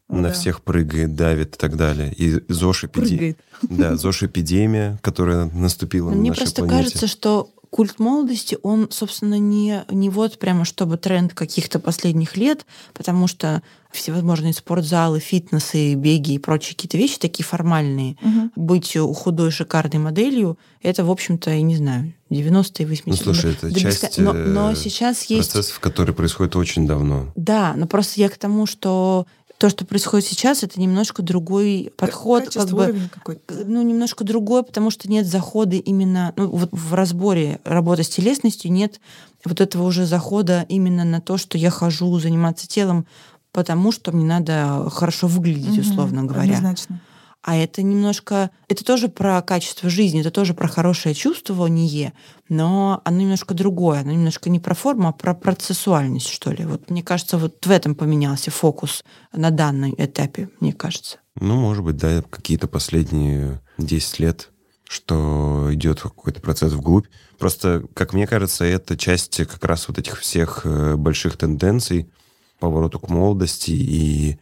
[0.08, 0.34] ну, на да.
[0.34, 2.12] всех прыгает, давит и так далее.
[2.12, 3.36] И ЗОЖ эпидемия.
[3.62, 6.82] Да, ЗОЖ эпидемия, которая наступила Мне на нашей просто планете.
[6.82, 12.66] кажется, что культ молодости, он, собственно, не, не вот прямо чтобы тренд каких-то последних лет,
[12.92, 18.16] потому что всевозможные спортзалы, фитнесы, беги и прочие какие-то вещи такие формальные.
[18.22, 18.50] Угу.
[18.54, 23.02] Быть худой, шикарной моделью, это, в общем-то, я не знаю, 90-е, 80-е.
[23.06, 24.22] Ну, слушай, это да часть беско...
[24.22, 25.50] но, но э, сейчас есть...
[25.50, 27.32] процессов, которые происходят очень давно.
[27.34, 29.26] Да, но просто я к тому, что
[29.64, 33.08] то, что происходит сейчас, это немножко другой подход, как бы,
[33.48, 38.70] ну немножко другой, потому что нет захода именно, ну вот в разборе работы с телесностью
[38.70, 39.00] нет
[39.42, 43.06] вот этого уже захода именно на то, что я хожу заниматься телом,
[43.52, 46.58] потому что мне надо хорошо выглядеть, условно говоря.
[46.58, 47.00] Однозначно.
[47.46, 52.14] А это немножко, это тоже про качество жизни, это тоже про хорошее чувствование,
[52.48, 56.64] но оно немножко другое, оно немножко не про форму, а про процессуальность, что ли.
[56.64, 59.04] Вот мне кажется, вот в этом поменялся фокус
[59.34, 61.18] на данном этапе, мне кажется.
[61.38, 64.50] Ну, может быть, да, какие-то последние 10 лет,
[64.88, 67.08] что идет какой-то процесс вглубь.
[67.38, 72.10] Просто, как мне кажется, это часть как раз вот этих всех э, больших тенденций,
[72.58, 74.38] повороту к молодости и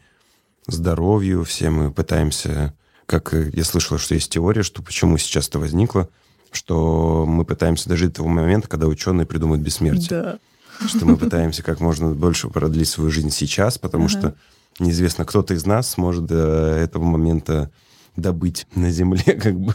[0.68, 1.42] здоровью.
[1.42, 2.74] Все мы пытаемся
[3.12, 6.08] как я слышала, что есть теория, что почему сейчас это возникло,
[6.50, 10.08] что мы пытаемся дожить до того момента, когда ученые придумают бессмертие.
[10.08, 10.38] Да.
[10.86, 14.12] Что мы пытаемся как можно больше продлить свою жизнь сейчас, потому Ага.
[14.18, 14.34] что
[14.78, 17.70] неизвестно, кто-то из нас сможет до этого момента
[18.16, 19.74] добыть на Земле, как бы.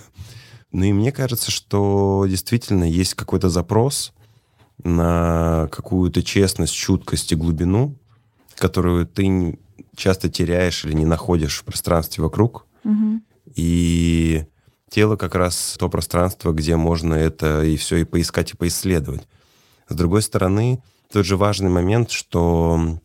[0.71, 4.13] Ну и мне кажется, что действительно есть какой-то запрос
[4.83, 7.95] на какую-то честность, чуткость и глубину,
[8.55, 9.59] которую ты
[9.95, 12.65] часто теряешь или не находишь в пространстве вокруг.
[12.83, 13.21] Мгм.
[13.55, 14.45] И
[14.89, 19.27] тело как раз то пространство, где можно это и все и поискать, и поисследовать.
[19.89, 22.99] С другой стороны, тот же важный момент, что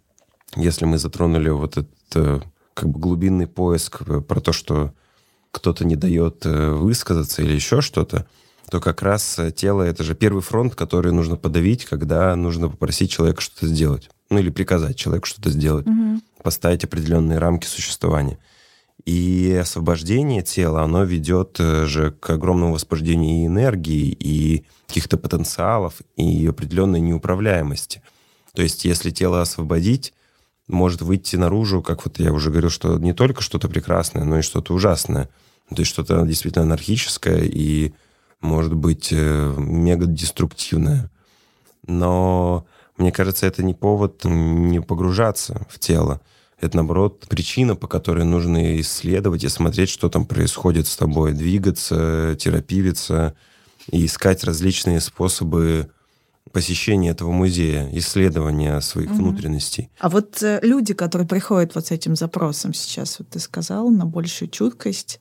[0.57, 2.41] если мы затронули вот этот э,
[2.75, 4.93] как бы глубинный поиск э, про то, что
[5.51, 8.27] кто-то не дает э, высказаться или еще что-то,
[8.71, 13.41] то как раз тело— это же первый фронт, который нужно подавить, когда нужно попросить человека
[13.41, 14.09] что-то сделать.
[14.31, 16.23] Ну или приказать человеку что-то сделать Мгм.
[16.43, 18.39] поставить определенные рамки существования.
[19.05, 26.01] И освобождение тела, оно ведет э, же к огромному восбуждению и энергии, и каких-то потенциалов,
[26.17, 28.03] и определенной неуправляемости.
[28.55, 30.13] То есть, если тело освободить,
[30.69, 34.43] может выйти наружу, как вот я уже говорил, что не только что-то прекрасное, но и
[34.43, 35.29] что-то ужасное.
[35.69, 37.93] То есть что-то действительно анархическое и,
[38.41, 41.11] может быть, э, мега-деструктивное.
[41.87, 46.21] Но мне кажется, это не повод не погружаться в тело.
[46.63, 52.37] Это, наоборот, причина, по которой нужно исследовать и смотреть, что там происходит с тобой, двигаться,
[52.39, 53.35] терапивиться
[53.91, 55.91] и искать различные способы
[56.53, 59.19] посещения этого музея, исследования своих Мгм.
[59.19, 59.91] внутренностей.
[59.99, 64.07] А вот э, люди, которые приходят вот с этим запросом сейчас, вот ты сказал, на
[64.07, 65.21] большую чуткость,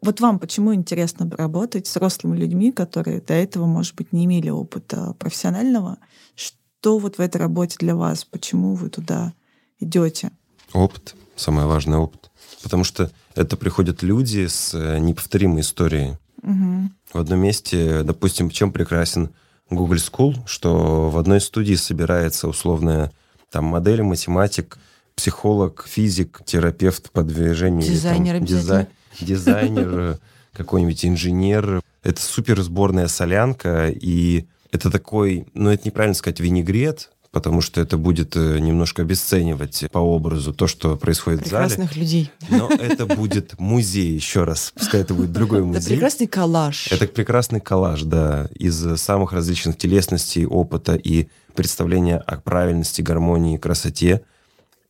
[0.00, 4.50] вот вам почему интересно работать с взрослыми людьми, которые до этого, может быть, не имели
[4.50, 5.98] опыта профессионального?
[6.34, 8.24] Что вот в этой работе для вас?
[8.24, 9.32] Почему вы туда
[9.78, 10.32] идете?
[10.72, 12.30] Опыт, самое важное опыт.
[12.62, 16.16] Потому что это приходят люди с э, неповторимой историей.
[16.42, 16.94] Мгм.
[17.12, 19.30] В одном месте, допустим, чем прекрасен
[19.70, 23.12] Google School, что в одной студии собирается условная
[23.50, 24.78] там модель, математик,
[25.14, 27.82] психолог, физик, терапевт по движению.
[27.82, 28.88] или там Дизайнер обязательно.
[29.20, 30.18] Дизайнер,
[30.52, 31.82] какой-нибудь инженер.
[32.02, 37.96] Это супер сборная солянка, и это такой, ну это неправильно сказать, винегрет, потому что это
[37.96, 41.66] будет э, немножко обесценивать по образу то, что происходит в зале.
[41.66, 42.30] Прекрасных людей.
[42.50, 44.72] Но это будет музей, еще раз.
[44.76, 45.94] Пускай это будет другой Это музей.
[45.94, 46.92] прекрасный коллаж.
[46.92, 54.22] Это прекрасный коллаж, да, из самых различных телесностей, опыта и представления о правильности, гармонии, красоте,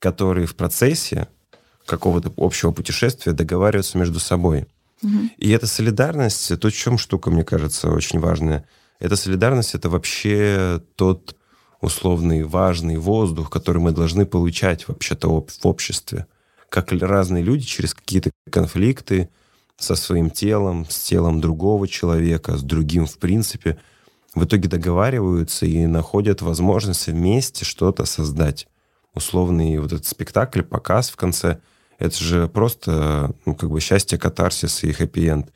[0.00, 1.28] которые в процессе
[1.86, 4.66] какого-то общего путешествия договариваются между собой.
[5.36, 8.64] И эта солидарность, это в чем штука, мне кажется, очень важная.
[9.00, 11.36] Эта солидарность— это вообще тот
[11.82, 16.26] условный важный воздух, который мы должны получать вообще-то об- в обществе.
[16.70, 19.28] Как разные люди через какие-то конфликты
[19.76, 23.78] со своим телом, с телом другого человека, с другим в принципе,
[24.34, 28.68] в итоге договариваются и находят возможность вместе что-то создать.
[29.14, 31.58] Условный вот этот спектакль, показ в конце—
[31.98, 35.50] это же просто ну, как бы счастье, катарсис и хэппи-энд.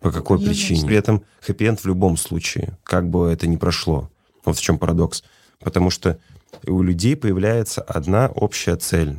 [0.00, 0.86] По какой Ну, причине?
[0.86, 4.10] При этом хэппи-энд в любом случае, как бы это ни прошло.
[4.44, 5.22] Вот в чем парадокс.
[5.62, 6.18] Потому что
[6.66, 9.16] у людей появляется одна общая цель.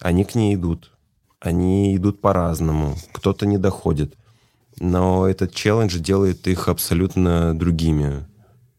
[0.00, 0.92] Они к ней идут.
[1.40, 2.96] Они идут по-разному.
[3.12, 4.14] Кто-то не доходит.
[4.80, 8.26] Но этот челлендж делает их абсолютно другими.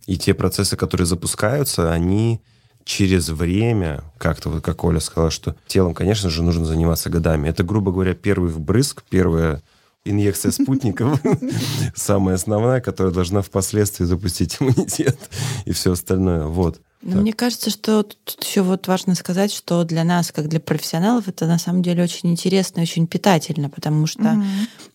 [0.07, 2.41] И те процессы, которые запускаются, они
[2.83, 7.49] через время, как-то вот как Оля сказала, что телом, конечно же, нужно заниматься годами.
[7.49, 9.63] Это, грубо говоря, первый вбрызг, первая
[10.05, 11.19] инъекция спутников,
[11.95, 15.17] самая основная, которая должна впоследствии запустить иммунитет
[15.65, 16.45] и все остальное.
[16.45, 16.79] Вот.
[17.05, 17.21] Но Так.
[17.21, 21.45] мне кажется, что тут еще вот важно сказать, что для нас, как для профессионалов, это
[21.45, 24.43] на самом деле очень интересно и очень питательно, потому что Мгм.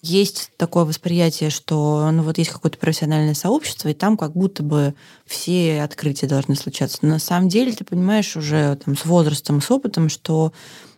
[0.03, 4.95] есть такое восприятие, что ну вот есть какое-то профессиональное сообщество, и там как будто бы
[5.25, 6.99] все открытия должны случаться.
[7.03, 10.53] Но на самом деле ты понимаешь уже там, с возрастом, с опытом, что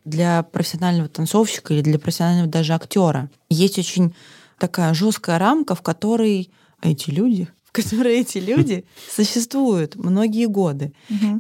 [0.07, 4.15] для профессионального танцовщика или для профессионального даже актера есть очень
[4.59, 10.93] такая жесткая рамка, в которой эти люди, в которой эти люди существуют многие годы.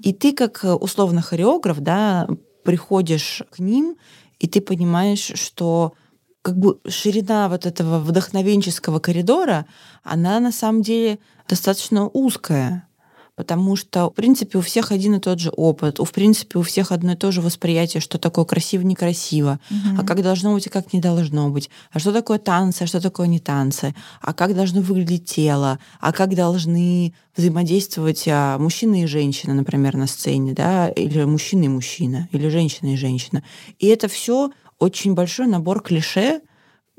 [0.03, 2.27] И ты как э, условно хореограф, да,
[2.65, 3.97] приходишь к ним,
[4.39, 5.93] и ты понимаешь, что
[6.41, 9.67] как бы ширина вот этого вдохновенческого коридора,
[10.03, 11.19] она на самом деле
[11.49, 12.89] достаточно узкая.
[13.35, 16.63] Потому что, в принципе, у всех один и тот же опыт, у, в принципе, у
[16.63, 20.01] всех одно и то же восприятие, что такое красиво, некрасиво, Мгм.
[20.01, 23.01] а как должно быть и как не должно быть, а что такое танцы, а что
[23.01, 29.07] такое не танцы, а как должно выглядеть тело, а как должны взаимодействовать а, мужчина и
[29.07, 33.43] женщина, например, на сцене, да, или мужчина и мужчина, или женщина и женщина.
[33.79, 36.43] И это все очень большой набор клише,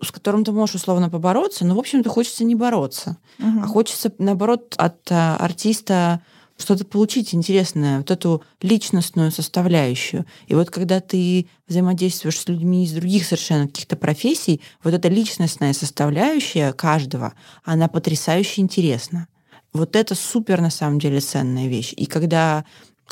[0.03, 3.17] с которым ты можешь условно побороться, но, в общем-то, хочется не бороться.
[3.39, 3.59] Угу.
[3.63, 6.21] А хочется, наоборот, от а, артиста
[6.57, 10.25] что-то получить интересное, вот эту личностную составляющую.
[10.47, 15.73] И вот когда ты взаимодействуешь с людьми из других совершенно каких-то профессий, вот эта личностная
[15.73, 19.27] составляющая каждого, она потрясающе интересна.
[19.73, 21.93] Вот это супер, на самом деле, ценная вещь.
[21.97, 22.63] И когда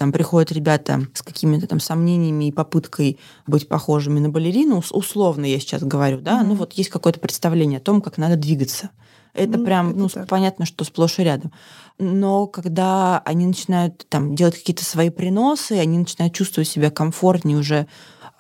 [0.02, 5.60] там приходят ребята с какими-то там сомнениями и попыткой быть похожими на балерину, условно я
[5.60, 6.48] сейчас говорю, да, mm-hmm.
[6.48, 8.90] ну вот есть какое-то представление о том, как надо двигаться.
[9.36, 10.28] Это ну, прям, это ну, так.
[10.28, 11.52] понятно, что сплошь и рядом.
[12.00, 17.86] Но когда они начинают там делать какие-то свои приносы, они начинают чувствовать себя комфортнее уже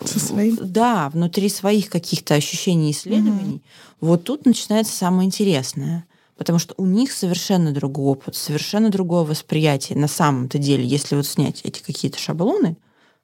[0.03, 0.57] со своим?
[0.63, 3.61] Да, внутри своих каких-то ощущений и исследований.
[4.01, 4.07] Угу.
[4.07, 6.05] Вот тут начинается самое интересное.
[6.41, 10.83] Потому что у них совершенно другой опыт, совершенно другое восприятие на самом-то деле.
[10.83, 12.77] Если вот снять эти какие-то шаблоны,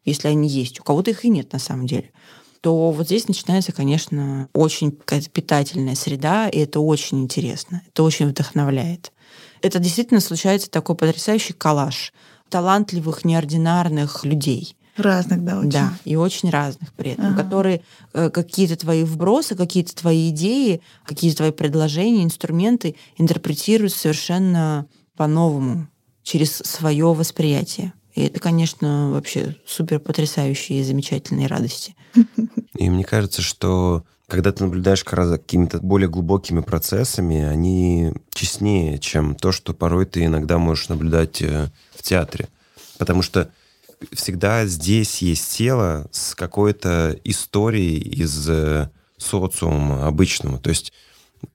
[0.06, 2.12] если они есть, у кого-то их и нет на самом деле,
[2.62, 8.28] то вот здесь начинается, конечно, очень какая-то питательная среда, и это очень интересно, это очень
[8.28, 9.12] вдохновляет.
[9.64, 12.14] Это действительно случается такой потрясающий коллаж
[12.50, 14.78] талантливых, неординарных людей.
[14.98, 15.70] Разных, да, очень.
[15.70, 17.44] Да, и очень разных при этом, ага.
[17.44, 17.82] которые
[18.14, 25.88] э, какие-то твои вбросы, какие-то твои идеи, какие-то твои предложения, инструменты интерпретируют совершенно по-новому,
[26.24, 27.94] через свое восприятие.
[28.16, 31.96] И это, конечно, вообще супер потрясающие и замечательные радости.
[32.76, 39.52] И мне кажется, что когда ты наблюдаешь какими-то более глубокими процессами, они честнее, чем то,
[39.52, 42.50] что порой ты иногда можешь наблюдать э, в театре.
[42.98, 43.52] Потому что
[44.14, 50.60] всегда здесь есть тело с какой-то историей из э, социума обычного.
[50.60, 50.94] То есть,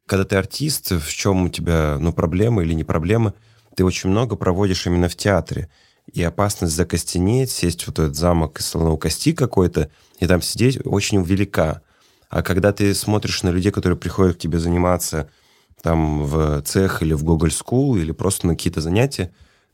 [0.06, 3.34] когда ты артист, в чем у тебя ну, проблемы или не проблемы,
[3.76, 5.68] ты очень много проводишь именно в театре
[6.12, 10.80] и опасность закостенеть, сесть в вот этот замок из слоновой кости какой-то, и там сидеть
[10.84, 11.80] очень велика.
[12.28, 15.30] А когда ты смотришь на людей, которые приходят к тебе заниматься
[15.80, 19.32] там в цех или в Google School, или просто на какие-то занятия,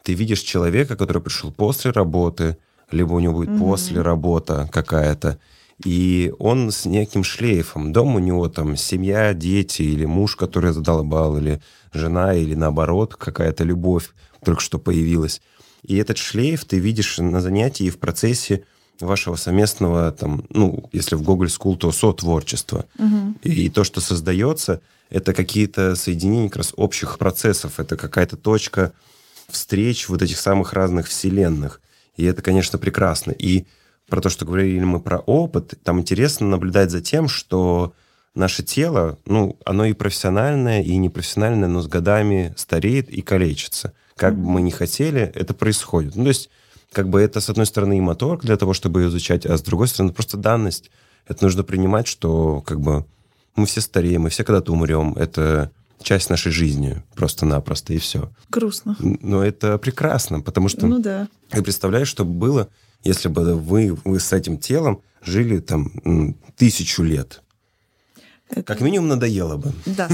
[0.08, 2.56] ты видишь человека, который пришел после работы,
[2.90, 3.58] либо у него будет mm-hmm.
[3.58, 5.38] после работа какая-то,
[5.84, 7.92] и он с неким шлейфом.
[7.92, 11.60] Дом у него там семья, дети, или муж, который задал бал, или
[11.92, 14.08] жена, или наоборот, какая-то любовь
[14.42, 15.42] только что появилась.
[15.82, 18.64] И этот шлейф ты видишь на занятии и в процессе
[19.00, 22.86] вашего совместного, там, ну, если в Google School, то сотворчества.
[22.98, 23.34] Угу.
[23.42, 28.94] И, и то, что создается, это какие-то соединения как раз общих процессов, это какая-то точка
[29.50, 31.80] встреч вот этих самых разных вселенных.
[32.16, 33.32] И это, конечно, прекрасно.
[33.32, 33.66] И
[34.08, 37.92] про то, что говорили мы про опыт, там интересно наблюдать за тем, что
[38.34, 43.92] наше тело, ну, оно и профессиональное, и непрофессиональное, но с годами стареет и калечится.
[44.16, 46.16] Как бы мы ни хотели, это происходит.
[46.16, 46.50] Ну, то есть,
[46.92, 49.88] как бы это, с одной стороны, и мотор для того, чтобы изучать, а с другой
[49.88, 50.90] стороны, просто данность.
[51.26, 53.04] Это нужно принимать, что как бы
[53.54, 55.12] мы все стареем, мы все когда-то умрем.
[55.14, 55.70] Это
[56.02, 58.30] часть нашей жизни просто-напросто, и все.
[58.50, 58.96] Грустно.
[59.00, 60.86] Но это прекрасно, потому что...
[60.86, 61.28] Ну да.
[61.50, 62.68] Ты представляешь, что было,
[63.04, 67.42] если бы вы, вы с этим телом жили там тысячу лет.
[68.50, 68.62] Это...
[68.62, 69.72] Как минимум надоело бы.
[69.86, 70.08] Да.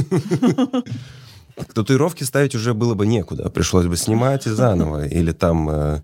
[1.74, 3.48] Татуировки ставить уже было бы некуда.
[3.48, 5.06] Пришлось бы снимать и заново.
[5.06, 6.02] Или там э,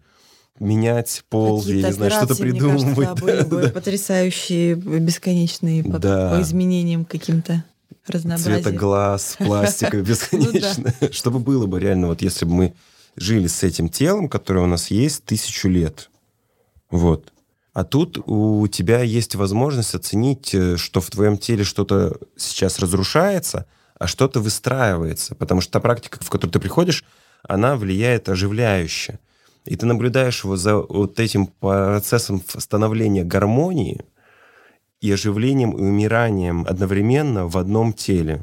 [0.61, 2.85] менять пол, я не знаю, что-то придумывать.
[2.85, 3.69] Мне кажется, да, были бы да.
[3.71, 6.31] потрясающие, бесконечные по, да.
[6.31, 7.64] по изменениям каким-то
[8.07, 8.62] разнообразия.
[8.62, 10.94] Цвета глаз, пластика ну бесконечно.
[11.12, 12.74] Чтобы было бы реально, вот если бы мы
[13.16, 16.11] жили с этим телом, которое у нас есть тысячу лет.
[16.90, 17.33] Вот.
[17.72, 23.66] А тут у тебя есть возможность оценить, э, что в твоем теле что-то сейчас разрушается–
[24.00, 25.37] а что-то выстраивается.
[25.37, 27.05] Потому что та практика, в которую ты приходишь,
[27.46, 29.20] она влияет оживляюще.
[29.66, 34.05] И ты наблюдаешь вот за вот этим процессом становления гармонии
[35.00, 38.42] и оживлением и умиранием одновременно в одном теле.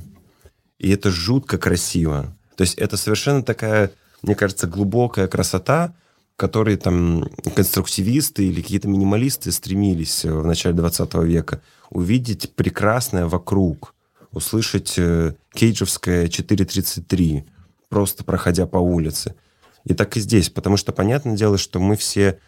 [0.79, 2.35] И это жутко красиво.
[2.55, 3.91] То есть это совершенно такая,
[4.21, 5.93] мне кажется, глубокая красота,
[6.35, 13.95] которой там конструктивисты или какие-то минималисты стремились в начале 20 века увидеть прекрасное вокруг
[14.31, 17.43] услышать э, кейджевское 4.33,
[17.89, 19.35] просто проходя по улице.
[19.83, 22.39] И так и здесь, потому что понятное дело, что мы все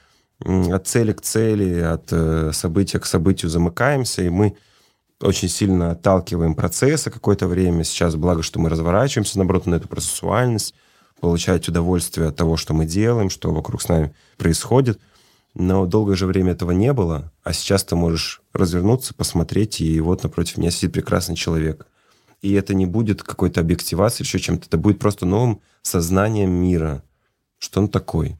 [0.46, 4.56] от цели к цели, от э, события к событию замыкаемся, и мы
[5.22, 7.84] очень сильно отталкиваем процессы какое-то время.
[7.84, 10.74] Сейчас, благо, что мы разворачиваемся, наоборот, на эту процессуальность,
[11.20, 15.00] получать удовольствие от того, что мы делаем, что вокруг с нами происходит.
[15.56, 20.24] Но долгое же время этого не было, а сейчас ты можешь развернуться, посмотреть, и вот
[20.24, 21.88] напротив меня сидит прекрасный человек.
[22.42, 24.68] И это не будет какой-то объективацией, еще чем-то.
[24.68, 27.04] Это будет просто новым сознанием мира.
[27.58, 28.38] Что он такой?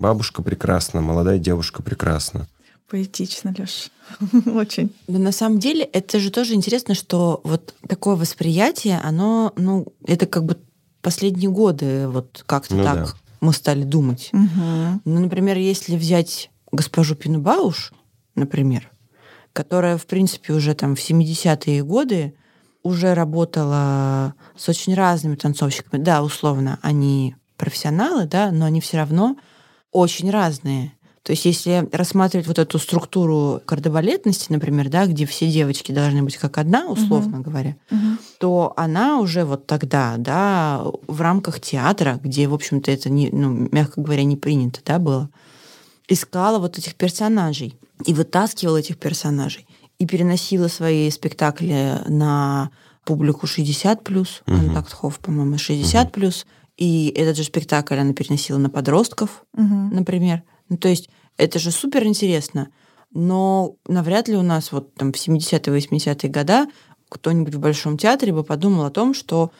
[0.00, 2.48] Бабушка прекрасна, молодая девушка прекрасна.
[2.88, 3.90] Поэтично, Леш.
[4.46, 4.90] Очень.
[5.06, 10.24] Но на самом деле это же тоже интересно, что вот такое восприятие, оно, ну, это
[10.26, 10.56] как бы
[11.02, 13.12] последние годы вот как-то Ну так да.
[13.42, 14.30] мы стали думать.
[14.32, 15.02] Мгм.
[15.04, 17.92] Ну, например, если взять госпожу Пинубауш,
[18.34, 18.90] например,
[19.52, 22.34] которая, в принципе, уже там в 70-е годы
[22.82, 26.02] уже работала с очень разными танцовщиками.
[26.02, 29.36] Да, условно, они профессионалы, да, но они все равно
[29.92, 30.92] очень разные.
[31.22, 36.36] То есть если рассматривать вот эту структуру кардебалетности, например, да, где все девочки должны быть
[36.38, 38.18] как одна, условно говоря, Мгм.
[38.38, 43.68] то она уже вот тогда, да, в рамках театра, где, в общем-то, это, не, ну,
[43.70, 45.28] мягко говоря, не принято, да, было,
[46.08, 47.76] искала вот этих персонажей
[48.06, 49.66] и вытаскивала этих персонажей
[49.98, 52.70] и переносила свои спектакли на
[53.04, 54.56] публику 60 плюс, Мгм.
[54.66, 56.46] контакт Хофф, по-моему, 60 плюс,
[56.80, 59.90] и этот же спектакль она переносила на подростков, Мгм.
[59.94, 60.42] например.
[60.70, 62.70] Ну, то есть это же супер интересно,
[63.12, 66.66] но навряд ли у нас вот там в 70-е, 80-е года
[67.10, 69.52] кто-нибудь в Большом театре бы подумал о том, что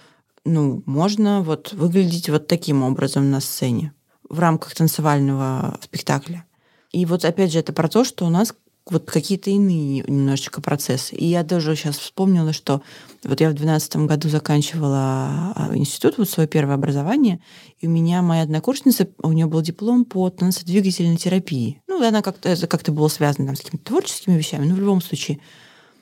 [0.44, 3.92] ну, можно вот выглядеть вот таким образом на сцене
[4.28, 6.46] в рамках танцевального спектакля.
[6.92, 8.54] И вот опять же это про то, что у нас
[8.86, 11.14] вот какие-то иные немножечко процессы.
[11.14, 12.82] И я даже сейчас вспомнила, что
[13.24, 17.40] вот я в 2012 году заканчивала а, институт, вот свое первое образование,
[17.80, 21.80] и у меня моя однокурсница, у нее был диплом по танцедвигательной терапии.
[21.86, 25.00] Ну, она как-то, это как-то было связано там, с какими-то творческими вещами, но в любом
[25.02, 25.38] случае.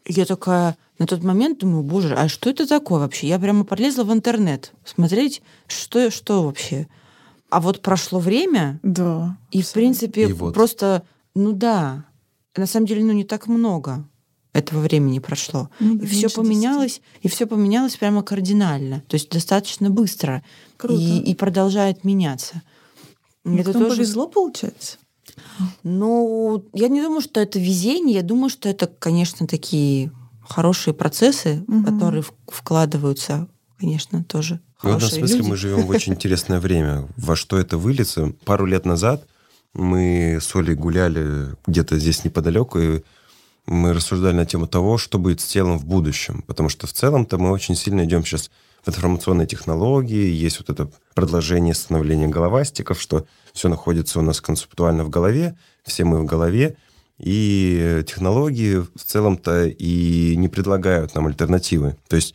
[0.04, 3.28] И Я такая на тот момент думаю, боже, а что это такое вообще?
[3.28, 6.88] Я прямо полезла в интернет смотреть, что, что вообще.
[7.50, 9.36] А вот прошло время, Да.
[9.50, 10.54] и, в принципе, И вот.
[10.54, 11.02] просто,
[11.34, 12.04] ну да,
[12.58, 14.04] на самом деле, ну не так много
[14.52, 15.68] этого времени прошло.
[15.80, 19.02] Ну и все поменялось, и все поменялось прямо кардинально.
[19.08, 20.42] То есть достаточно быстро.
[20.76, 21.00] Круто.
[21.00, 22.62] И, и продолжает меняться.
[23.44, 24.96] И Ну, это тоже- повезло, получается?
[25.84, 28.16] Ну, я не думаю, что это везение.
[28.16, 30.10] Я думаю, что это, конечно, такие
[30.48, 31.84] хорошие процессы, Мгм.
[31.84, 33.48] которые вкладываются,
[33.78, 35.48] конечно, тоже В этом смысле люди.
[35.48, 37.06] мы живем в очень интересное время.
[37.16, 38.32] Во что это выльется?
[38.44, 39.26] Пару лет назад
[39.74, 43.02] мы с Олей гуляли где-то здесь неподалеку, и
[43.66, 46.42] мы рассуждали на тему того, что будет с телом в будущем.
[46.46, 48.50] Потому что в целом-то мы очень сильно идем сейчас
[48.84, 55.04] в информационные технологии, есть вот это продолжение становления головастиков, что все находится у нас концептуально
[55.04, 56.76] в голове, все мы в голове,
[57.18, 61.96] и технологии в целом-то и не предлагают нам альтернативы.
[62.08, 62.34] То есть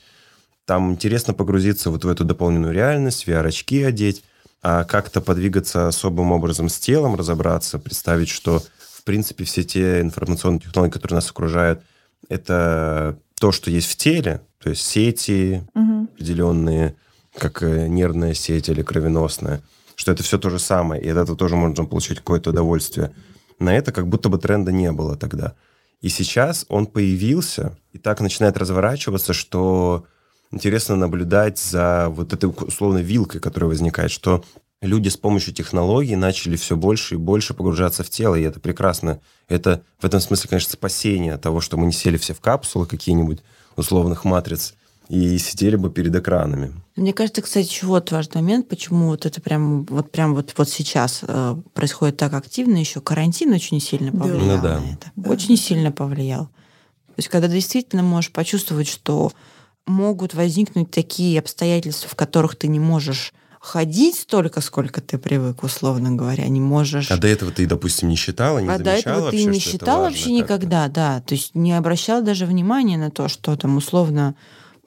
[0.66, 4.24] там интересно погрузиться вот в эту дополненную реальность, VR-очки одеть,
[4.64, 10.94] как-то подвигаться особым образом с телом, разобраться, представить, что, в принципе, все те информационные технологии,
[10.94, 11.82] которые нас окружают,
[12.30, 16.10] это то, что есть в теле, то есть сети Мгм.
[16.14, 16.96] определенные,
[17.38, 19.62] как э, нервная сеть или кровеносная,
[19.96, 23.12] что это все то же самое, и от этого тоже можно получить какое-то удовольствие.
[23.60, 25.54] На это как будто бы тренда не было тогда.
[26.02, 30.06] И сейчас он появился, и так начинает разворачиваться, что
[30.54, 34.44] интересно наблюдать за вот этой условной вилкой, которая возникает, что
[34.82, 39.20] люди с помощью технологий начали все больше и больше погружаться в тело, и это прекрасно.
[39.48, 43.40] Это в этом смысле, конечно, спасение того, что мы не сели все в капсулы какие-нибудь
[43.76, 44.74] условных матриц
[45.10, 46.74] и сидели бы перед экранами.
[46.96, 50.70] Мне кажется, кстати, еще вот важный момент, почему вот это прям вот прям вот, вот
[50.70, 54.20] сейчас э, происходит так активно, еще карантин очень сильно Да.
[54.20, 54.80] повлиял Ну да.
[54.80, 55.12] на это.
[55.16, 55.30] Да.
[55.30, 56.46] Очень сильно повлиял.
[56.46, 59.32] То есть, когда действительно можешь почувствовать, что
[59.86, 66.12] могут возникнуть такие обстоятельства, в которых ты не можешь ходить столько, сколько ты привык, условно
[66.12, 67.10] говоря, не можешь.
[67.10, 69.60] А до этого ты, допустим, не считала, не А до замечала этого ты вообще, не
[69.60, 71.22] что это считал важно вообще никогда, да.
[71.22, 74.36] То есть не обращал даже внимания на то, что там условно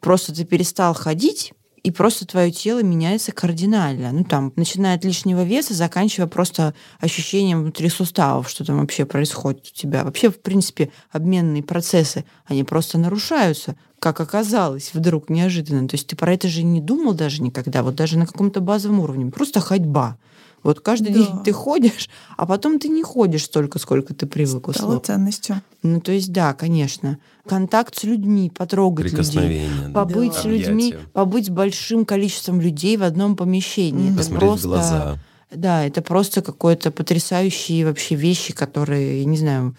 [0.01, 1.55] просто ты перестал ходить,
[1.87, 4.11] и просто твое тело меняется кардинально.
[4.11, 9.69] Ну, там, начиная от лишнего веса, заканчивая просто ощущением внутри суставов, что там вообще происходит
[9.73, 10.03] у тебя.
[10.03, 15.87] Вообще, в принципе, обменные процессы, они просто нарушаются, как оказалось, вдруг, неожиданно.
[15.87, 18.99] То есть ты про это же не думал даже никогда, вот даже на каком-то базовом
[18.99, 19.31] уровне.
[19.31, 20.19] Просто ходьба.
[20.67, 21.19] Вот каждый Да.
[21.21, 24.67] день ты ходишь, а потом ты не ходишь столько, сколько ты привык.
[24.75, 25.63] Стало ценностью.
[25.85, 27.19] Ну, то есть, да, конечно.
[27.49, 30.41] Контакт с людьми, потрогать людей, побыть Да.
[30.41, 31.09] с людьми, Объятия.
[31.13, 34.07] побыть с большим количеством людей в одном помещении.
[34.07, 34.15] Мгм.
[34.15, 35.19] Это Посмотреть просто, в глаза.
[35.53, 39.77] Да, это просто какое-то потрясающие вообще вещи, которые, я не знаю,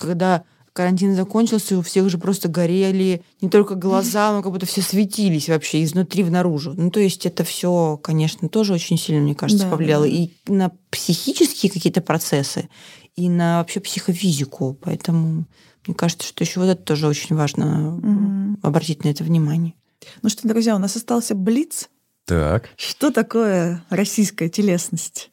[0.00, 0.42] когда
[0.74, 5.48] карантин закончился, у всех же просто горели не только глаза, но как будто все светились
[5.48, 6.74] вообще изнутри в наружу.
[6.76, 10.10] Ну, то есть это все, конечно, тоже очень сильно, мне кажется, Да, повлияло да.
[10.12, 12.68] и на психические какие-то процессы,
[13.16, 14.76] и на вообще психофизику.
[14.82, 15.46] Поэтому
[15.86, 18.58] мне кажется, что еще вот это тоже очень важно Мгм.
[18.62, 19.74] обратить на это внимание.
[20.22, 21.88] Ну что, друзья, у нас остался блиц.
[22.26, 22.68] Так.
[22.76, 25.30] Что такое российская телесность?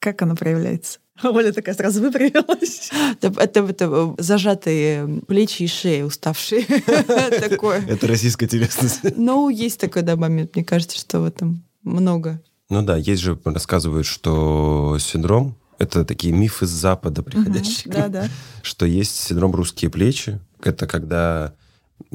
[0.00, 0.98] Как она проявляется?
[1.22, 2.90] Оля такая сразу выпрямилась.
[3.20, 6.64] Это, это, это зажатые плечи и шеи уставшие.
[7.48, 7.84] Такое.
[7.86, 9.00] Это российская телесность.
[9.16, 10.54] Ну, есть такой, да, момент.
[10.54, 12.40] Мне кажется, что в этом много.
[12.68, 17.92] Ну да, есть же, рассказывают, что синдром это такие мифы с Запада приходящие.
[17.92, 18.28] Да, да.
[18.62, 20.38] Что есть синдром русские плечи.
[20.62, 21.54] Это когда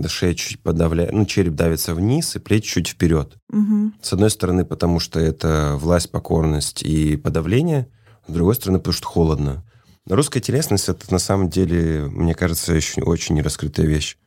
[0.08, 3.36] шея чуть подавляет, ну, череп давится вниз, и плечи чуть вперед.
[3.50, 3.96] Мгм.
[4.02, 7.88] С одной стороны, потому что это власть, покорность и подавление.
[8.28, 9.64] С другой стороны, потому что холодно.
[10.06, 14.18] Но русская телесность это на самом деле, мне кажется, еще очень нераскрытая вещь.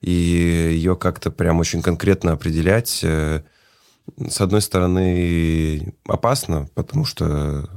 [0.00, 3.42] И ее как-то прям очень конкретно определять, э,
[4.28, 7.68] с одной стороны, опасно, потому что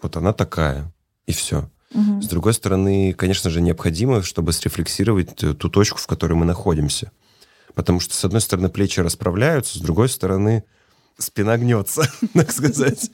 [0.00, 0.92] вот она такая,
[1.26, 1.68] и все.
[1.92, 2.22] Мгм.
[2.22, 7.10] С другой стороны, конечно же, необходимо, чтобы срефлексировать ту точку, в которой мы находимся.
[7.74, 10.64] Потому что, с одной стороны, плечи расправляются, с другой стороны,
[11.18, 13.10] спина гнется, так сказать.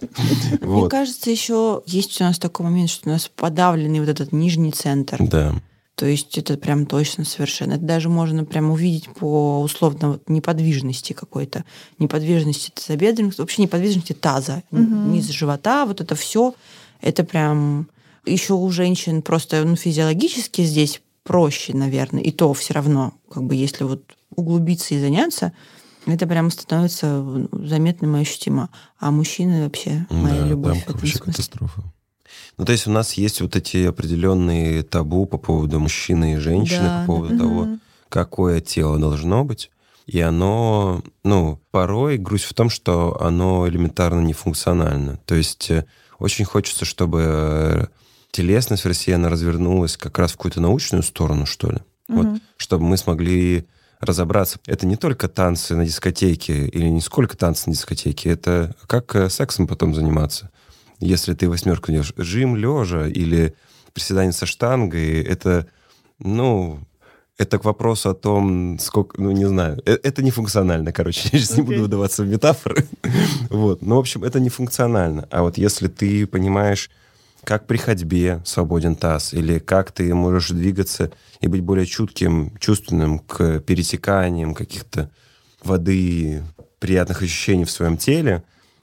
[0.61, 0.91] Мне Вот.
[0.91, 5.19] кажется, еще есть у нас такой момент, что у нас подавленный вот этот нижний центр.
[5.21, 5.55] Да.
[5.95, 7.73] То есть это прям точно совершенно.
[7.73, 11.65] Это даже можно прям увидеть по условно вот неподвижности какой-то.
[11.99, 14.63] Неподвижности тазобедренных, вообще неподвижности таза.
[14.71, 15.13] Мгм.
[15.13, 16.55] Низ живота, вот это все.
[17.01, 17.89] Это прям
[18.25, 22.23] еще у женщин просто ну, физиологически здесь проще, наверное.
[22.23, 24.03] И то все равно, как бы если вот
[24.37, 25.53] углубиться и заняться,
[26.15, 28.71] это прям становится заметным и ощутимо.
[28.99, 31.33] А мужчины вообще моя Да, любовь там вообще смысле.
[31.33, 31.83] катастрофа.
[32.57, 36.83] Ну, то есть у нас есть вот эти определенные табу по поводу мужчины и женщины,
[36.85, 37.39] Да, по поводу да.
[37.45, 37.69] того,
[38.09, 39.71] какое тело должно быть.
[40.07, 45.19] И оно, ну, порой грусть в том, что оно элементарно нефункционально.
[45.27, 45.85] То есть э,
[46.19, 47.87] очень хочется, чтобы э,
[48.31, 51.79] телесность в России, она развернулась как раз в какую-то научную сторону, что ли.
[52.09, 52.41] Вот, Мгм.
[52.57, 53.67] чтобы мы смогли
[54.01, 54.59] разобраться.
[54.67, 59.29] Это не только танцы на дискотеке или не сколько танцы на дискотеке, это как э,
[59.29, 60.51] сексом потом заниматься.
[61.01, 63.55] Если ты восьмерку делаешь, жим лежа или
[63.93, 65.67] приседание со штангой, это,
[66.19, 66.81] ну,
[67.39, 71.39] это к вопросу о том, сколько, ну, не знаю, э- это не функционально, короче, я
[71.39, 72.87] сейчас не буду выдаваться в метафоры.
[73.51, 75.27] Вот, ну, в общем, это не функционально.
[75.31, 76.91] А вот если ты понимаешь,
[77.49, 83.21] как при ходьбе свободен таз, или как ты можешь двигаться и быть более чутким, чувственным
[83.21, 85.11] к пересеканиям каких-то
[85.65, 86.43] воды,
[86.79, 88.43] приятных ощущений в своем теле,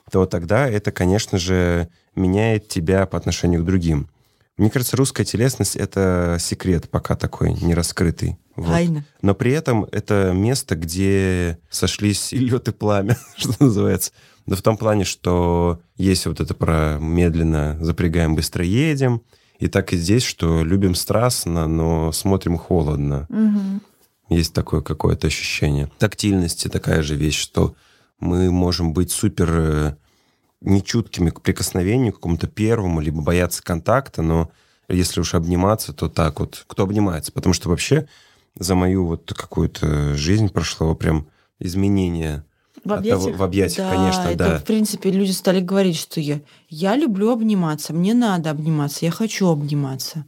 [0.10, 4.10] то тогда это, конечно же, меняет тебя по отношению к другим.
[4.58, 8.40] Мне кажется, русская телесность— это секрет пока такой, не раскрытый.
[8.56, 8.70] Вот.
[8.70, 9.06] Тайна.
[9.22, 14.12] Но при этом это место, где сошлись и лед, и пламя, что называется.
[14.46, 19.22] Но в том плане, что есть вот это про медленно запрягаем, быстро едем.
[19.60, 23.26] И так и здесь, что любим страстно, но смотрим холодно.
[23.30, 23.82] Мгм.
[24.30, 25.90] Есть такое какое-то ощущение.
[25.98, 27.76] Тактильности такая же вещь, что
[28.20, 29.96] мы можем быть супер э,
[30.62, 34.52] нечуткими к прикосновению, к какому-то первому, либо бояться контакта, но
[34.90, 36.66] если уж обниматься, то так вот.
[36.68, 37.32] Кто обнимается?
[37.32, 38.08] Потому что вообще
[38.58, 41.28] за мою вот какую-то жизнь прошло прям
[41.60, 42.44] изменение
[42.86, 43.38] В того- объятиях?
[43.38, 44.58] в объятиях, Да, конечно, это, да.
[44.60, 49.48] в принципе, люди стали говорить, что я, я люблю обниматься, мне надо обниматься, я хочу
[49.48, 50.26] обниматься.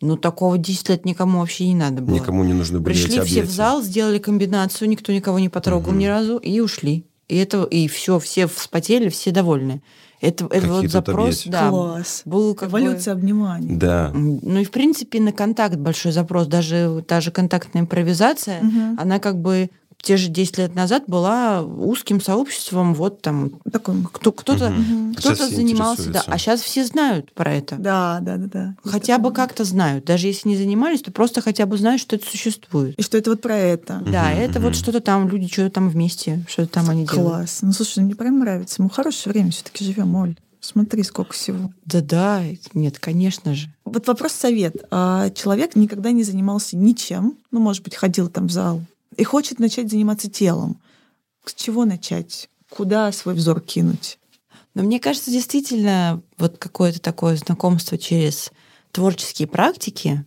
[0.00, 2.14] Ну, такого 10 лет никому вообще не надо было.
[2.16, 3.50] Никому не нужны были Пришли эти все в объятия.
[3.50, 5.98] зал, сделали комбинацию, никто никого не потрогал Мгм.
[6.00, 7.06] ни разу, и ушли.
[7.28, 9.82] И это и все, все вспотели, все довольны.
[10.20, 11.16] Это, это вот запрос,
[11.46, 11.50] объятия?
[11.50, 12.22] да, Класс.
[12.24, 13.76] был как бы- Эволюция обниманий.
[13.76, 14.10] Да.
[14.14, 18.98] Ну и в принципе на контакт большой запрос, даже та же контактная импровизация, Мгм.
[19.00, 19.70] она как бы
[20.04, 23.96] те же 10 лет назад была узким сообществом, вот там Такой.
[24.12, 24.70] кто, кто-то.
[24.70, 25.14] Мгм.
[25.14, 27.76] кто-то занимался, да, а сейчас все знают про это.
[27.76, 28.64] Да, да, да, да.
[28.84, 29.46] Есть Хотя бы такое.
[29.46, 30.04] как-то знают.
[30.04, 32.94] Даже если не занимались, то просто хотя бы знают, что это существует.
[32.98, 34.02] И что это вот про это.
[34.06, 34.68] Да, Мгм, это мгм.
[34.68, 37.36] вот что-то там, люди что-то там вместе, что-то там они делают.
[37.36, 37.58] Класс.
[37.62, 38.82] Ну, слушай, мне прям нравится.
[38.82, 40.36] Мы в хорошее время все-таки живем, Оль.
[40.60, 41.70] Смотри, сколько всего.
[41.84, 42.42] Да-да,
[42.72, 43.68] нет, конечно же.
[43.84, 44.76] Вот вопрос совет.
[44.90, 48.80] А Человек никогда не занимался ничем, ну, может быть, ходил там в зал,
[49.16, 50.80] и хочет начать заниматься телом.
[51.44, 52.48] С чего начать?
[52.70, 54.18] Куда свой взор кинуть?
[54.74, 58.50] Но мне кажется, действительно, вот какое-то такое знакомство через
[58.90, 60.24] творческие практики,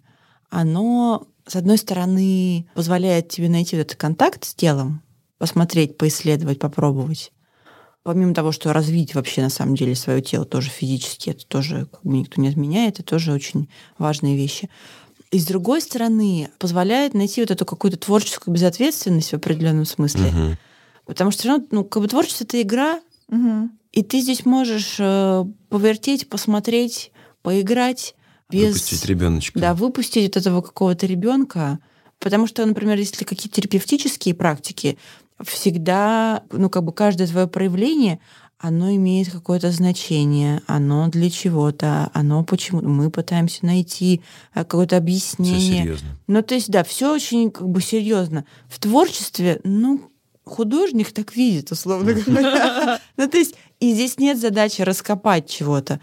[0.50, 5.02] оно, с одной стороны, позволяет тебе найти этот контакт с телом,
[5.38, 7.32] посмотреть, поисследовать, попробовать.
[8.04, 12.04] Помимо того, что развить вообще на самом деле свое тело тоже физически, это тоже как
[12.04, 13.68] бы никто не отменяет, это тоже очень
[13.98, 14.70] важные вещи.
[15.32, 20.32] И с другой стороны, позволяет найти вот эту какую-то творческую безответственность в определенном смысле.
[20.32, 20.58] Мгм.
[21.06, 23.02] Потому что все равно, ну, как бы творчество это игра,
[23.92, 27.12] и ты здесь можешь э, повертеть, посмотреть,
[27.42, 28.16] поиграть
[28.50, 28.74] без...
[28.74, 29.60] Выпустить ребеночка.
[29.60, 31.80] Да, выпустить вот этого какого-то ребенка.
[32.20, 34.98] Потому что, например, если какие-то терапевтические практики,
[35.44, 38.20] всегда, ну, как бы каждое твое проявление,
[38.60, 44.22] оно имеет какое-то значение, оно для чего-то, оно почему мы пытаемся найти
[44.54, 45.60] э, какое-то объяснение.
[45.60, 46.08] Все серьезно.
[46.28, 48.46] Ну, то есть, да, все очень как бы серьезно.
[48.68, 50.02] В творчестве, ну,
[50.44, 53.00] художник так видит, условно говоря.
[53.16, 56.00] Ну, то есть, и здесь нет задачи раскопать чего-то.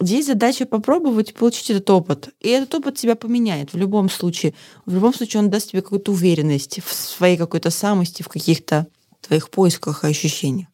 [0.00, 2.28] Здесь задача попробовать получить этот опыт.
[2.40, 4.54] И этот опыт тебя поменяет в любом случае.
[4.86, 8.86] В любом случае он даст тебе какую-то уверенность в своей какой-то самости, в каких-то
[9.20, 10.68] твоих поисках и ощущениях.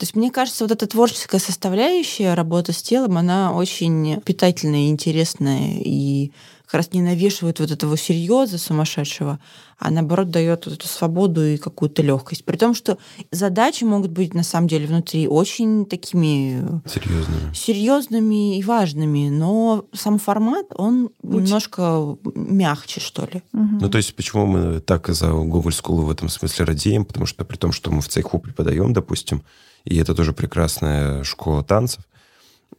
[0.00, 4.88] То есть мне кажется, вот эта творческая составляющая работа с телом, она очень питательная и
[4.88, 6.32] интересная, и
[6.64, 9.38] как раз не навешивает вот этого серьеза сумасшедшего,
[9.78, 12.46] а наоборот дает вот эту свободу и какую-то легкость.
[12.46, 12.96] При том, что
[13.30, 20.18] задачи могут быть на самом деле внутри очень такими серьезными, серьезными и важными, но сам
[20.18, 21.42] формат он Будь.
[21.42, 23.42] немножко мягче, что ли.
[23.52, 23.80] Угу.
[23.82, 27.04] Ну то есть почему мы так за Google School в этом смысле радеем?
[27.04, 29.42] Потому что при том, что мы в цеху преподаем, допустим,
[29.84, 32.04] и это тоже прекрасная школа танцев.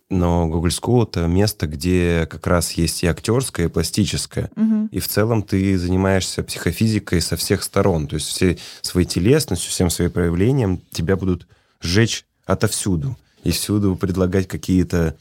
[0.10, 4.52] Но Google School— это место, где как раз есть и актерское, и пластическое.
[4.58, 4.90] Угу.
[4.92, 8.08] И в целом ты занимаешься психофизикой со всех сторон.
[8.08, 11.48] То есть все своей телесностью, всем своим проявлением тебя будут
[11.80, 13.18] сжечь отовсюду.
[13.46, 15.16] И всюду предлагать какие-то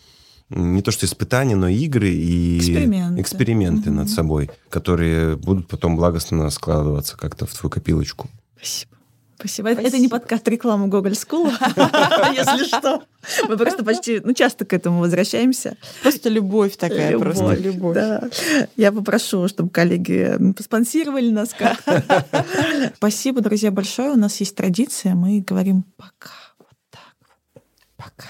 [0.50, 3.98] не то что испытания, но игры и эксперименты, эксперименты угу.
[3.98, 8.28] над собой, которые будут потом благостно складываться как-то в твою копилочку.
[8.56, 8.99] Спасибо.
[9.40, 9.68] Спасибо.
[9.68, 9.88] Спасибо.
[9.88, 11.50] Это не подкаст рекламы Google School,
[12.34, 13.02] если что.
[13.48, 15.78] Мы просто почти, ну, часто к этому возвращаемся.
[16.02, 17.94] Просто любовь такая, любовь, просто любовь.
[17.94, 18.28] Да.
[18.76, 21.78] Я попрошу, чтобы коллеги поспонсировали нас как
[22.96, 24.12] Спасибо, друзья, большое.
[24.12, 25.14] У нас есть традиция.
[25.14, 26.34] Мы говорим пока.
[26.58, 27.62] Вот так.
[27.96, 28.28] Пока.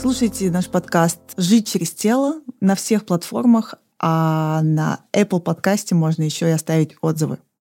[0.00, 6.48] Слушайте наш подкаст «Жить через тело» на всех платформах, а на Apple подкасте можно еще
[6.48, 7.38] и оставить отзывы.